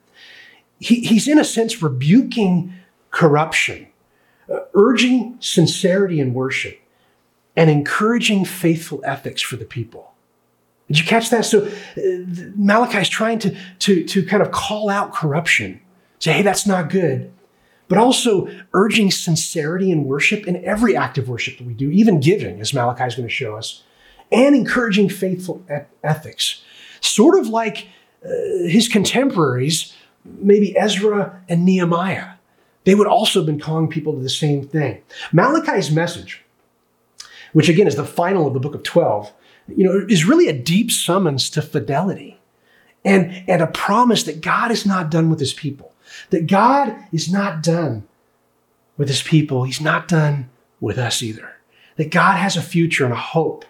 he, 0.79 1.01
he's 1.01 1.27
in 1.27 1.39
a 1.39 1.45
sense 1.45 1.83
rebuking 1.83 2.73
corruption, 3.11 3.89
uh, 4.49 4.61
urging 4.75 5.37
sincerity 5.41 6.21
in 6.21 6.33
worship, 6.35 6.81
and 7.57 7.71
encouraging 7.71 8.45
faithful 8.45 9.01
ethics 9.05 9.43
for 9.43 9.57
the 9.57 9.65
people. 9.65 10.13
Did 10.89 10.99
you 11.01 11.05
catch 11.05 11.31
that? 11.31 11.45
So 11.45 11.67
uh, 11.67 12.01
Malachi 12.55 12.99
is 12.99 13.09
trying 13.09 13.39
to, 13.41 13.57
to, 13.81 14.05
to 14.05 14.25
kind 14.25 14.43
of 14.43 14.53
call 14.53 14.89
out 14.89 15.13
corruption, 15.13 15.81
say, 16.19 16.33
hey, 16.33 16.43
that's 16.43 16.67
not 16.67 16.91
good, 16.91 17.33
but 17.89 17.99
also 17.99 18.49
urging 18.73 19.11
sincerity 19.11 19.91
in 19.91 20.05
worship 20.05 20.47
in 20.47 20.65
every 20.65 20.97
act 20.97 21.19
of 21.19 21.29
worship 21.29 21.59
that 21.59 21.67
we 21.67 21.75
do, 21.75 21.91
even 21.91 22.21
giving, 22.21 22.61
as 22.61 22.73
Malachi 22.73 23.05
is 23.05 23.15
going 23.15 23.29
to 23.29 23.35
show 23.35 23.57
us, 23.57 23.83
and 24.31 24.55
encouraging 24.55 25.09
faithful 25.09 25.65
ethics 26.03 26.63
sort 27.01 27.39
of 27.39 27.49
like 27.49 27.89
uh, 28.25 28.29
his 28.67 28.89
contemporaries, 28.89 29.95
maybe 30.25 30.77
Ezra 30.77 31.43
and 31.49 31.65
Nehemiah. 31.65 32.33
They 32.85 32.95
would 32.95 33.07
also 33.07 33.41
have 33.41 33.47
been 33.47 33.61
calling 33.61 33.89
people 33.89 34.13
to 34.15 34.21
the 34.21 34.29
same 34.29 34.67
thing. 34.67 35.03
Malachi's 35.33 35.91
message, 35.91 36.45
which 37.57 37.69
again 37.69 37.87
is 37.87 37.97
the 37.97 38.05
final 38.05 38.47
of 38.47 38.55
the 38.55 38.61
book 38.61 38.75
of 38.75 38.83
12, 38.83 39.33
you 39.69 39.85
know, 39.85 40.07
is 40.09 40.27
really 40.27 40.49
a 40.49 40.53
deep 40.53 40.91
summons 40.91 41.49
to 41.49 41.63
fidelity 41.63 42.39
and, 43.05 43.43
and 43.49 43.63
a 43.63 43.67
promise 43.67 44.25
that 44.25 44.41
God 44.41 44.71
is 44.71 44.85
not 44.85 45.11
done 45.11 45.31
with 45.31 45.41
his 45.41 45.55
people, 45.55 45.93
that 46.31 46.47
God 46.47 46.95
is 47.13 47.33
not 47.33 47.63
done 47.63 48.07
with 48.99 49.09
his 49.09 49.23
people. 49.23 49.65
He's 49.65 49.81
not 49.81 50.07
done 50.07 50.51
with 50.81 50.99
us 50.99 51.23
either, 51.23 51.57
that 51.97 52.11
God 52.11 52.37
has 52.37 52.57
a 52.57 52.63
future 52.63 53.05
and 53.05 53.15
a 53.15 53.17
hope 53.17 53.65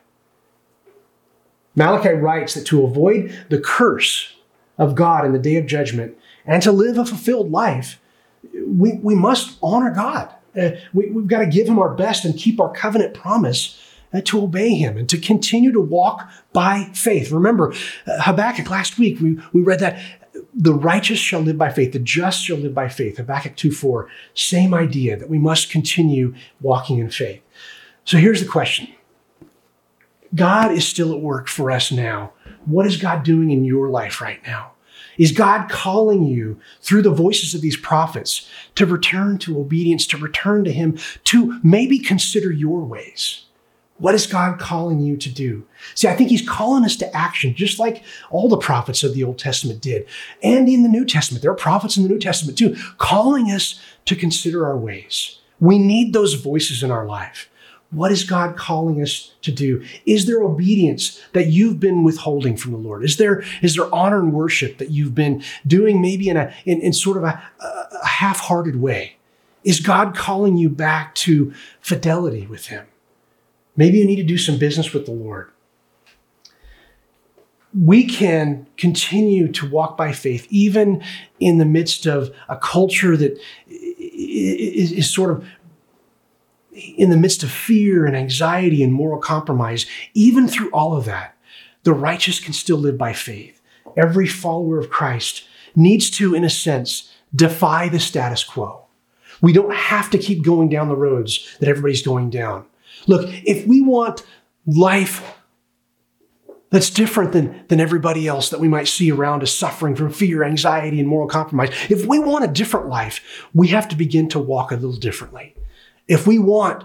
Malachi 1.77 2.09
writes 2.09 2.55
that 2.55 2.65
to 2.67 2.85
avoid 2.85 3.33
the 3.51 3.61
curse 3.61 4.35
of 4.79 4.95
God 4.95 5.25
in 5.25 5.33
the 5.33 5.39
day 5.39 5.57
of 5.57 5.67
judgment 5.67 6.17
and 6.47 6.63
to 6.63 6.73
live 6.73 6.99
a 6.99 7.05
fulfilled 7.05 7.53
life, 7.53 8.01
we, 8.67 8.95
we 8.95 9.15
must 9.15 9.59
honor 9.63 9.91
God. 9.91 10.35
Uh, 10.57 10.71
we, 10.93 11.07
have 11.07 11.27
got 11.27 11.41
to 11.41 11.47
give 11.47 11.69
Him 11.69 11.79
our 11.79 11.95
best 11.95 12.25
and 12.25 12.37
keep 12.37 12.61
our 12.61 12.73
covenant 12.73 13.15
promise 13.15 13.81
uh, 14.13 14.21
to 14.23 14.43
obey 14.43 14.71
Him 14.71 14.97
and 14.97 15.09
to 15.09 15.19
continue 15.19 15.73
to 15.73 15.81
walk 15.81 16.31
by 16.53 16.91
faith. 16.95 17.31
Remember, 17.31 17.73
uh, 18.07 18.23
Habakkuk 18.23 18.71
last 18.71 18.99
week, 18.99 19.21
we, 19.21 19.39
we 19.53 19.63
read 19.63 19.81
that 19.81 19.99
the 20.55 20.75
righteous 20.75 21.19
shall 21.19 21.41
live 21.41 21.59
by 21.59 21.71
faith, 21.71 21.93
the 21.93 21.99
just 21.99 22.43
shall 22.43 22.57
live 22.57 22.75
by 22.75 22.89
faith. 22.89 23.19
Habakkuk 23.19 23.57
2 23.57 23.71
4, 23.71 24.09
same 24.35 24.75
idea 24.75 25.17
that 25.17 25.31
we 25.31 25.39
must 25.39 25.71
continue 25.71 26.35
walking 26.61 26.99
in 26.99 27.11
faith. 27.11 27.43
So 28.05 28.19
here's 28.19 28.41
the 28.41 28.49
question 28.49 28.89
God 30.35 30.73
is 30.73 30.87
still 30.87 31.13
at 31.13 31.21
work 31.21 31.49
for 31.49 31.71
us 31.71 31.93
now. 31.93 32.33
What 32.65 32.87
is 32.87 32.97
God 32.97 33.23
doing 33.23 33.51
in 33.51 33.65
your 33.65 33.91
life 33.91 34.21
right 34.21 34.41
now? 34.47 34.73
Is 35.19 35.33
God 35.33 35.69
calling 35.69 36.25
you 36.25 36.61
through 36.81 37.03
the 37.03 37.11
voices 37.11 37.55
of 37.55 37.61
these 37.61 37.77
prophets 37.77 38.49
to 38.75 38.87
return 38.87 39.39
to 39.39 39.59
obedience, 39.59 40.07
to 40.09 40.17
return 40.17 40.65
to 40.65 40.73
Him, 40.73 40.99
to 41.25 41.59
maybe 41.63 41.99
consider 41.99 42.51
your 42.51 42.85
ways? 42.85 43.45
What 43.99 44.15
is 44.15 44.27
God 44.27 44.59
calling 44.59 45.01
you 45.01 45.17
to 45.17 45.31
do? 45.31 45.67
See, 45.95 46.07
I 46.07 46.15
think 46.15 46.29
He's 46.29 46.47
calling 46.47 46.85
us 46.85 46.97
to 46.97 47.17
action, 47.17 47.55
just 47.55 47.79
like 47.79 48.03
all 48.31 48.49
the 48.49 48.59
prophets 48.59 49.03
of 49.03 49.15
the 49.15 49.25
Old 49.25 49.39
Testament 49.39 49.81
did. 49.81 50.07
And 50.43 50.69
in 50.69 50.83
the 50.83 50.89
New 50.89 51.07
Testament, 51.07 51.43
there 51.43 51.51
are 51.51 51.57
prophets 51.57 51.97
in 51.97 52.03
the 52.03 52.09
New 52.09 52.19
Testament 52.19 52.59
too, 52.59 52.77
calling 52.99 53.47
us 53.47 53.81
to 54.05 54.15
consider 54.15 54.67
our 54.67 54.77
ways. 54.77 55.39
We 55.61 55.79
need 55.79 56.13
those 56.13 56.35
voices 56.35 56.83
in 56.83 56.91
our 56.91 57.07
life. 57.07 57.49
What 57.97 58.13
is 58.13 58.25
God 58.25 58.59
calling 58.59 59.01
us 59.01 59.33
to 59.41 59.51
do? 59.51 59.83
Is 60.05 60.27
there 60.27 60.43
obedience 60.43 61.19
that 61.33 61.47
you've 61.47 61.81
been 61.81 62.05
withholding 62.05 62.55
from 62.55 62.73
the 62.73 62.79
Lord? 62.79 63.03
Is 63.03 63.17
there, 63.17 63.43
is 63.63 63.75
there 63.75 63.93
honor 63.95 64.19
and 64.19 64.35
worship 64.35 64.77
that 64.77 64.91
you've 64.91 65.15
been 65.15 65.43
doing 65.67 66.03
maybe 66.03 66.29
in 66.29 66.37
a, 66.37 66.53
in, 66.67 66.83
in 66.83 66.93
sort 66.93 67.17
of 67.17 67.25
a, 67.25 67.43
a 67.59 68.07
half-hearted 68.07 68.77
way? 68.83 69.17
Is 69.65 69.81
God 69.81 70.15
calling 70.15 70.59
you 70.59 70.69
back 70.69 71.15
to 71.15 71.55
fidelity 71.81 72.47
with 72.47 72.67
Him? 72.67 72.85
Maybe 73.77 73.97
you 73.97 74.05
need 74.05 74.17
to 74.17 74.23
do 74.23 74.37
some 74.37 74.59
business 74.59 74.93
with 74.93 75.07
the 75.07 75.13
Lord. 75.13 75.51
We 77.75 78.05
can 78.05 78.67
continue 78.77 79.51
to 79.53 79.69
walk 79.69 79.97
by 79.97 80.13
faith, 80.13 80.47
even 80.51 81.03
in 81.41 81.57
the 81.57 81.65
midst 81.65 82.05
of 82.05 82.31
a 82.49 82.59
culture 82.59 83.17
that 83.17 83.39
is, 83.69 84.93
is 84.93 85.13
sort 85.13 85.31
of 85.31 85.47
in 86.77 87.11
the 87.11 87.17
midst 87.17 87.43
of 87.43 87.51
fear 87.51 88.07
and 88.07 88.17
anxiety 88.17 88.83
and 88.83 88.93
moral 88.93 89.21
compromise, 89.21 89.87
even 90.15 90.47
through 90.47 90.71
all 90.71 90.97
of 90.97 91.05
that, 91.07 91.37
the 91.85 91.95
righteous 91.95 92.41
can 92.41 92.53
still 92.53 92.77
live 92.77 92.99
by 92.99 93.13
faith. 93.13 93.61
Every 93.97 94.27
follower 94.27 94.79
of 94.79 94.91
Christ 94.91 95.45
needs 95.75 96.11
to, 96.11 96.35
in 96.35 96.45
a 96.45 96.51
sense, 96.51 97.13
defy 97.35 97.89
the 97.89 98.01
status 98.01 98.45
quo. 98.45 98.87
We 99.41 99.53
don't 99.53 99.75
have 99.75 100.11
to 100.11 100.19
keep 100.19 100.43
going 100.43 100.69
down 100.69 100.89
the 100.89 100.97
roads 100.97 101.57
that 101.61 101.69
everybody's 101.69 102.03
going 102.03 102.31
down. 102.31 102.65
Look, 103.07 103.29
if 103.45 103.67
we 103.67 103.81
want 103.81 104.25
life 104.67 105.23
that's 106.71 106.91
different 106.91 107.33
than, 107.33 107.65
than 107.69 107.81
everybody 107.81 108.27
else 108.27 108.49
that 108.51 108.61
we 108.61 108.69
might 108.69 108.89
see 108.89 109.13
around 109.13 109.43
us 109.43 109.55
suffering 109.55 109.95
from 109.95 110.11
fear, 110.11 110.43
anxiety, 110.43 110.99
and 110.99 111.09
moral 111.09 111.29
compromise, 111.29 111.71
if 111.89 112.07
we 112.07 112.19
want 112.19 112.45
a 112.45 112.49
different 112.49 112.89
life, 112.89 113.49
we 113.55 113.69
have 113.69 113.89
to 113.89 113.97
begin 113.97 114.29
to 114.31 114.39
walk 114.39 114.73
a 114.73 114.75
little 114.75 114.97
differently. 114.97 115.55
If 116.09 116.27
we 116.27 116.39
want 116.39 116.85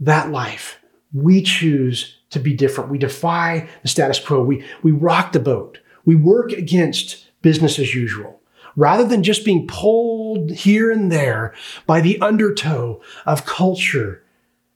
that 0.00 0.30
life, 0.30 0.78
we 1.12 1.42
choose 1.42 2.18
to 2.30 2.38
be 2.38 2.54
different. 2.54 2.90
We 2.90 2.98
defy 2.98 3.68
the 3.82 3.88
status 3.88 4.20
quo. 4.20 4.42
We, 4.42 4.64
we 4.82 4.92
rock 4.92 5.32
the 5.32 5.40
boat. 5.40 5.78
We 6.04 6.14
work 6.14 6.52
against 6.52 7.26
business 7.42 7.78
as 7.78 7.94
usual. 7.94 8.40
Rather 8.76 9.04
than 9.04 9.22
just 9.22 9.44
being 9.44 9.66
pulled 9.66 10.50
here 10.50 10.90
and 10.90 11.10
there 11.10 11.54
by 11.86 12.00
the 12.00 12.20
undertow 12.20 13.00
of 13.26 13.44
culture 13.44 14.22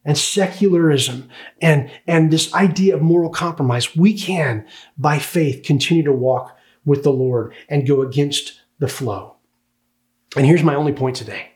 and 0.05 0.19
secularism 0.19 1.29
and, 1.61 1.91
and 2.07 2.31
this 2.31 2.53
idea 2.55 2.97
of 2.97 3.03
moral 3.03 3.31
compromise, 3.31 3.95
we 3.95 4.19
can, 4.19 4.67
by 4.99 5.19
faith, 5.19 5.63
continue 5.63 6.03
to 6.03 6.13
walk 6.13 6.59
with 6.85 7.05
the 7.05 7.13
Lord 7.13 7.55
and 7.69 7.87
go 7.87 8.03
against 8.03 8.61
the 8.81 8.89
flow. 8.89 9.37
And 10.35 10.47
here's 10.47 10.65
my 10.65 10.75
only 10.75 10.93
point 10.93 11.15
today. 11.15 11.52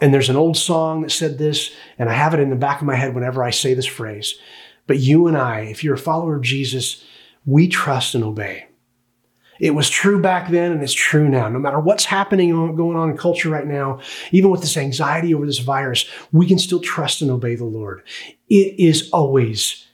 And 0.00 0.12
there's 0.12 0.30
an 0.30 0.36
old 0.36 0.56
song 0.56 1.02
that 1.02 1.10
said 1.10 1.38
this, 1.38 1.72
and 1.98 2.08
I 2.08 2.12
have 2.12 2.34
it 2.34 2.40
in 2.40 2.50
the 2.50 2.56
back 2.56 2.80
of 2.80 2.86
my 2.86 2.96
head 2.96 3.14
whenever 3.14 3.42
I 3.42 3.50
say 3.50 3.74
this 3.74 3.86
phrase. 3.86 4.34
But 4.86 4.98
you 4.98 5.26
and 5.26 5.36
I, 5.36 5.60
if 5.60 5.82
you're 5.82 5.94
a 5.94 5.98
follower 5.98 6.36
of 6.36 6.42
Jesus, 6.42 7.04
we 7.44 7.68
trust 7.68 8.14
and 8.14 8.24
obey. 8.24 8.66
It 9.58 9.74
was 9.74 9.88
true 9.88 10.20
back 10.20 10.50
then 10.50 10.72
and 10.72 10.82
it's 10.82 10.92
true 10.92 11.28
now. 11.28 11.48
No 11.48 11.58
matter 11.58 11.80
what's 11.80 12.04
happening 12.04 12.50
going 12.76 12.96
on 12.96 13.10
in 13.10 13.16
culture 13.16 13.48
right 13.48 13.66
now, 13.66 14.00
even 14.30 14.50
with 14.50 14.60
this 14.60 14.76
anxiety 14.76 15.34
over 15.34 15.46
this 15.46 15.60
virus, 15.60 16.04
we 16.30 16.46
can 16.46 16.58
still 16.58 16.80
trust 16.80 17.22
and 17.22 17.30
obey 17.30 17.54
the 17.54 17.64
Lord. 17.64 18.02
It 18.48 18.78
is 18.78 19.10
always 19.12 19.86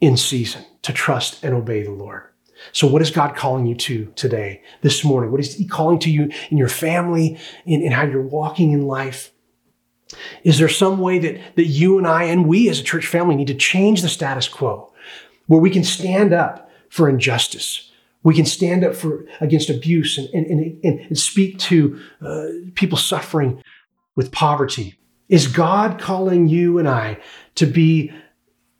in 0.00 0.16
season 0.16 0.64
to 0.82 0.92
trust 0.92 1.42
and 1.42 1.54
obey 1.54 1.82
the 1.82 1.90
Lord. 1.90 2.27
So, 2.72 2.86
what 2.86 3.02
is 3.02 3.10
God 3.10 3.36
calling 3.36 3.66
you 3.66 3.74
to 3.76 4.12
today, 4.16 4.62
this 4.82 5.04
morning? 5.04 5.30
What 5.30 5.40
is 5.40 5.54
He 5.54 5.66
calling 5.66 5.98
to 6.00 6.10
you 6.10 6.30
in 6.50 6.58
your 6.58 6.68
family, 6.68 7.38
in, 7.66 7.82
in 7.82 7.92
how 7.92 8.04
you're 8.04 8.22
walking 8.22 8.72
in 8.72 8.86
life? 8.86 9.32
Is 10.42 10.58
there 10.58 10.68
some 10.68 10.98
way 11.00 11.18
that, 11.18 11.56
that 11.56 11.66
you 11.66 11.98
and 11.98 12.06
I 12.06 12.24
and 12.24 12.46
we 12.46 12.68
as 12.68 12.80
a 12.80 12.84
church 12.84 13.06
family 13.06 13.36
need 13.36 13.48
to 13.48 13.54
change 13.54 14.02
the 14.02 14.08
status 14.08 14.48
quo 14.48 14.92
where 15.46 15.60
we 15.60 15.70
can 15.70 15.84
stand 15.84 16.32
up 16.32 16.70
for 16.88 17.08
injustice? 17.08 17.90
We 18.22 18.34
can 18.34 18.46
stand 18.46 18.84
up 18.84 18.94
for 18.94 19.24
against 19.40 19.70
abuse 19.70 20.18
and, 20.18 20.28
and, 20.34 20.80
and, 20.82 21.00
and 21.00 21.18
speak 21.18 21.58
to 21.60 22.00
uh, 22.20 22.46
people 22.74 22.98
suffering 22.98 23.62
with 24.16 24.32
poverty 24.32 24.98
Is 25.28 25.46
God 25.46 26.00
calling 26.00 26.48
you 26.48 26.78
and 26.78 26.88
I 26.88 27.20
to 27.54 27.66
be 27.66 28.12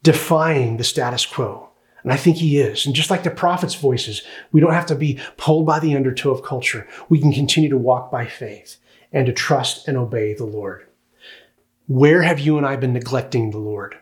defying 0.02 0.76
the 0.76 0.84
status 0.84 1.24
quo? 1.24 1.67
And 2.08 2.14
I 2.14 2.16
think 2.16 2.38
he 2.38 2.58
is. 2.58 2.86
And 2.86 2.94
just 2.94 3.10
like 3.10 3.22
the 3.22 3.30
prophets' 3.30 3.74
voices, 3.74 4.22
we 4.50 4.62
don't 4.62 4.72
have 4.72 4.86
to 4.86 4.94
be 4.94 5.20
pulled 5.36 5.66
by 5.66 5.78
the 5.78 5.94
undertow 5.94 6.30
of 6.30 6.42
culture. 6.42 6.88
We 7.10 7.20
can 7.20 7.34
continue 7.34 7.68
to 7.68 7.76
walk 7.76 8.10
by 8.10 8.24
faith 8.24 8.78
and 9.12 9.26
to 9.26 9.32
trust 9.34 9.86
and 9.86 9.98
obey 9.98 10.32
the 10.32 10.46
Lord. 10.46 10.86
Where 11.86 12.22
have 12.22 12.40
you 12.40 12.56
and 12.56 12.66
I 12.66 12.76
been 12.76 12.94
neglecting 12.94 13.50
the 13.50 13.58
Lord? 13.58 13.94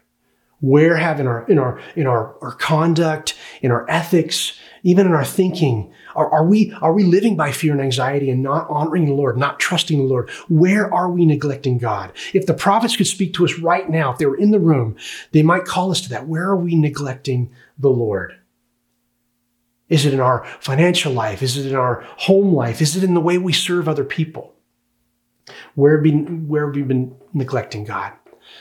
Where 0.61 0.97
have 0.97 1.19
in 1.19 1.27
our 1.27 1.49
in 1.49 1.59
our 1.59 1.81
in 1.97 2.07
our, 2.07 2.37
our 2.40 2.53
conduct, 2.53 3.35
in 3.61 3.73
our 3.73 3.85
ethics, 3.90 4.57
even 4.85 5.05
in 5.09 5.12
our 5.12 5.25
thinking, 5.25 5.92
are, 6.16 6.31
are 6.33 6.44
we 6.44 6.72
are 6.81 6.92
we 6.92 7.05
living 7.05 7.37
by 7.37 7.52
fear 7.52 7.72
and 7.72 7.81
anxiety 7.81 8.31
and 8.31 8.42
not 8.42 8.68
honoring 8.68 9.07
the 9.07 9.14
Lord, 9.14 9.37
not 9.37 9.61
trusting 9.61 9.98
the 9.98 10.05
Lord? 10.05 10.31
Where 10.48 10.92
are 10.92 11.11
we 11.11 11.24
neglecting 11.24 11.79
God? 11.79 12.12
If 12.35 12.46
the 12.46 12.55
prophets 12.55 12.96
could 12.96 13.07
speak 13.07 13.35
to 13.35 13.44
us 13.44 13.59
right 13.59 13.88
now, 13.88 14.12
if 14.12 14.18
they 14.18 14.26
were 14.26 14.37
in 14.37 14.50
the 14.50 14.61
room, 14.61 14.96
they 15.33 15.42
might 15.42 15.64
call 15.64 15.90
us 15.90 16.00
to 16.02 16.09
that. 16.11 16.26
Where 16.26 16.44
are 16.44 16.57
we 16.57 16.74
neglecting 16.74 17.50
the 17.79 17.90
Lord? 17.90 18.35
Is 19.88 20.05
it 20.05 20.14
in 20.14 20.20
our 20.20 20.44
financial 20.61 21.12
life? 21.12 21.42
Is 21.42 21.57
it 21.57 21.66
in 21.66 21.76
our 21.76 22.02
home 22.16 22.52
life? 22.52 22.83
Is 22.83 22.96
it 22.96 23.05
in 23.05 23.14
the 23.14 23.20
way 23.20 23.38
we 23.38 23.52
serve 23.52 23.88
other 23.88 24.05
people? 24.05 24.55
Where 25.74 25.94
have, 25.94 26.02
been, 26.02 26.48
where 26.48 26.66
have 26.66 26.74
we 26.74 26.83
been 26.83 27.14
neglecting 27.33 27.85
God? 27.85 28.12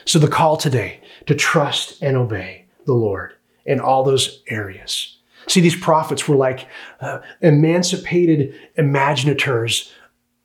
So 0.06 0.20
the 0.20 0.28
call 0.28 0.58
today 0.58 1.02
to 1.26 1.34
trust 1.34 2.02
and 2.02 2.16
obey 2.16 2.66
the 2.86 2.94
Lord 2.94 3.34
in 3.66 3.80
all 3.80 4.04
those 4.04 4.44
areas. 4.48 5.15
See, 5.48 5.62
these 5.62 5.76
prophets 5.76 6.28
were 6.28 6.36
like 6.36 6.68
uh, 7.02 7.20
emancipated 7.42 8.56
imaginators 8.78 9.92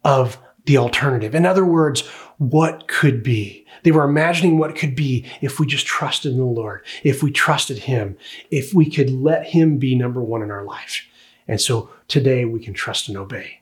of 0.04 0.38
the 0.66 0.76
alternative. 0.76 1.34
In 1.34 1.46
other 1.46 1.64
words, 1.64 2.06
what 2.38 2.88
could 2.88 3.22
be. 3.22 3.66
They 3.82 3.90
were 3.90 4.04
imagining 4.04 4.58
what 4.58 4.76
could 4.76 4.94
be 4.94 5.26
if 5.40 5.58
we 5.58 5.66
just 5.66 5.86
trusted 5.86 6.32
in 6.32 6.38
the 6.38 6.44
Lord, 6.44 6.84
if 7.02 7.22
we 7.22 7.30
trusted 7.30 7.78
Him, 7.78 8.16
if 8.50 8.74
we 8.74 8.90
could 8.90 9.10
let 9.10 9.46
Him 9.46 9.78
be 9.78 9.94
number 9.94 10.22
one 10.22 10.42
in 10.42 10.50
our 10.50 10.64
life. 10.64 11.06
And 11.48 11.60
so 11.60 11.90
today 12.08 12.44
we 12.44 12.60
can 12.60 12.74
trust 12.74 13.08
and 13.08 13.16
obey. 13.16 13.60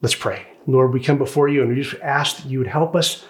Let's 0.00 0.14
pray. 0.14 0.46
Lord, 0.66 0.92
we 0.92 1.00
come 1.00 1.18
before 1.18 1.48
you 1.48 1.60
and 1.60 1.70
we 1.70 1.82
just 1.82 2.00
ask 2.02 2.38
that 2.38 2.48
you 2.48 2.58
would 2.58 2.68
help 2.68 2.94
us 2.94 3.24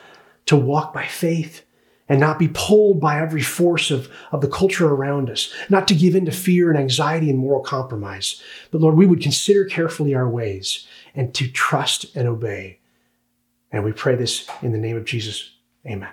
to 0.47 0.57
walk 0.57 0.93
by 0.93 1.07
faith 1.07 1.63
and 2.09 2.21
not 2.21 2.39
be 2.39 2.49
pulled 2.53 3.01
by 3.01 3.21
every 3.21 3.43
force 3.43 3.91
of, 3.91 4.11
of 4.31 4.41
the 4.41 4.49
culture 4.49 4.89
around 4.89 5.31
us, 5.31 5.53
not 5.71 5.89
to 5.89 5.95
give 5.95 6.15
in 6.15 6.27
to 6.27 6.33
fear 6.33 6.71
and 6.71 6.79
anxiety 6.79 7.31
and 7.31 7.39
moral 7.39 7.63
compromise. 7.63 8.43
But 8.71 8.81
Lord, 8.81 8.97
we 8.97 9.07
would 9.07 9.23
consider 9.23 9.65
carefully 9.65 10.15
our 10.15 10.29
ways 10.29 10.87
and 11.15 11.33
to 11.35 11.51
trust 11.51 12.15
and 12.15 12.29
obey. 12.29 12.81
And 13.73 13.85
we 13.85 13.93
pray 13.93 14.17
this 14.17 14.49
in 14.63 14.73
the 14.73 14.79
name 14.79 14.97
of 14.97 15.05
Jesus. 15.05 15.51
Amen. 15.87 16.11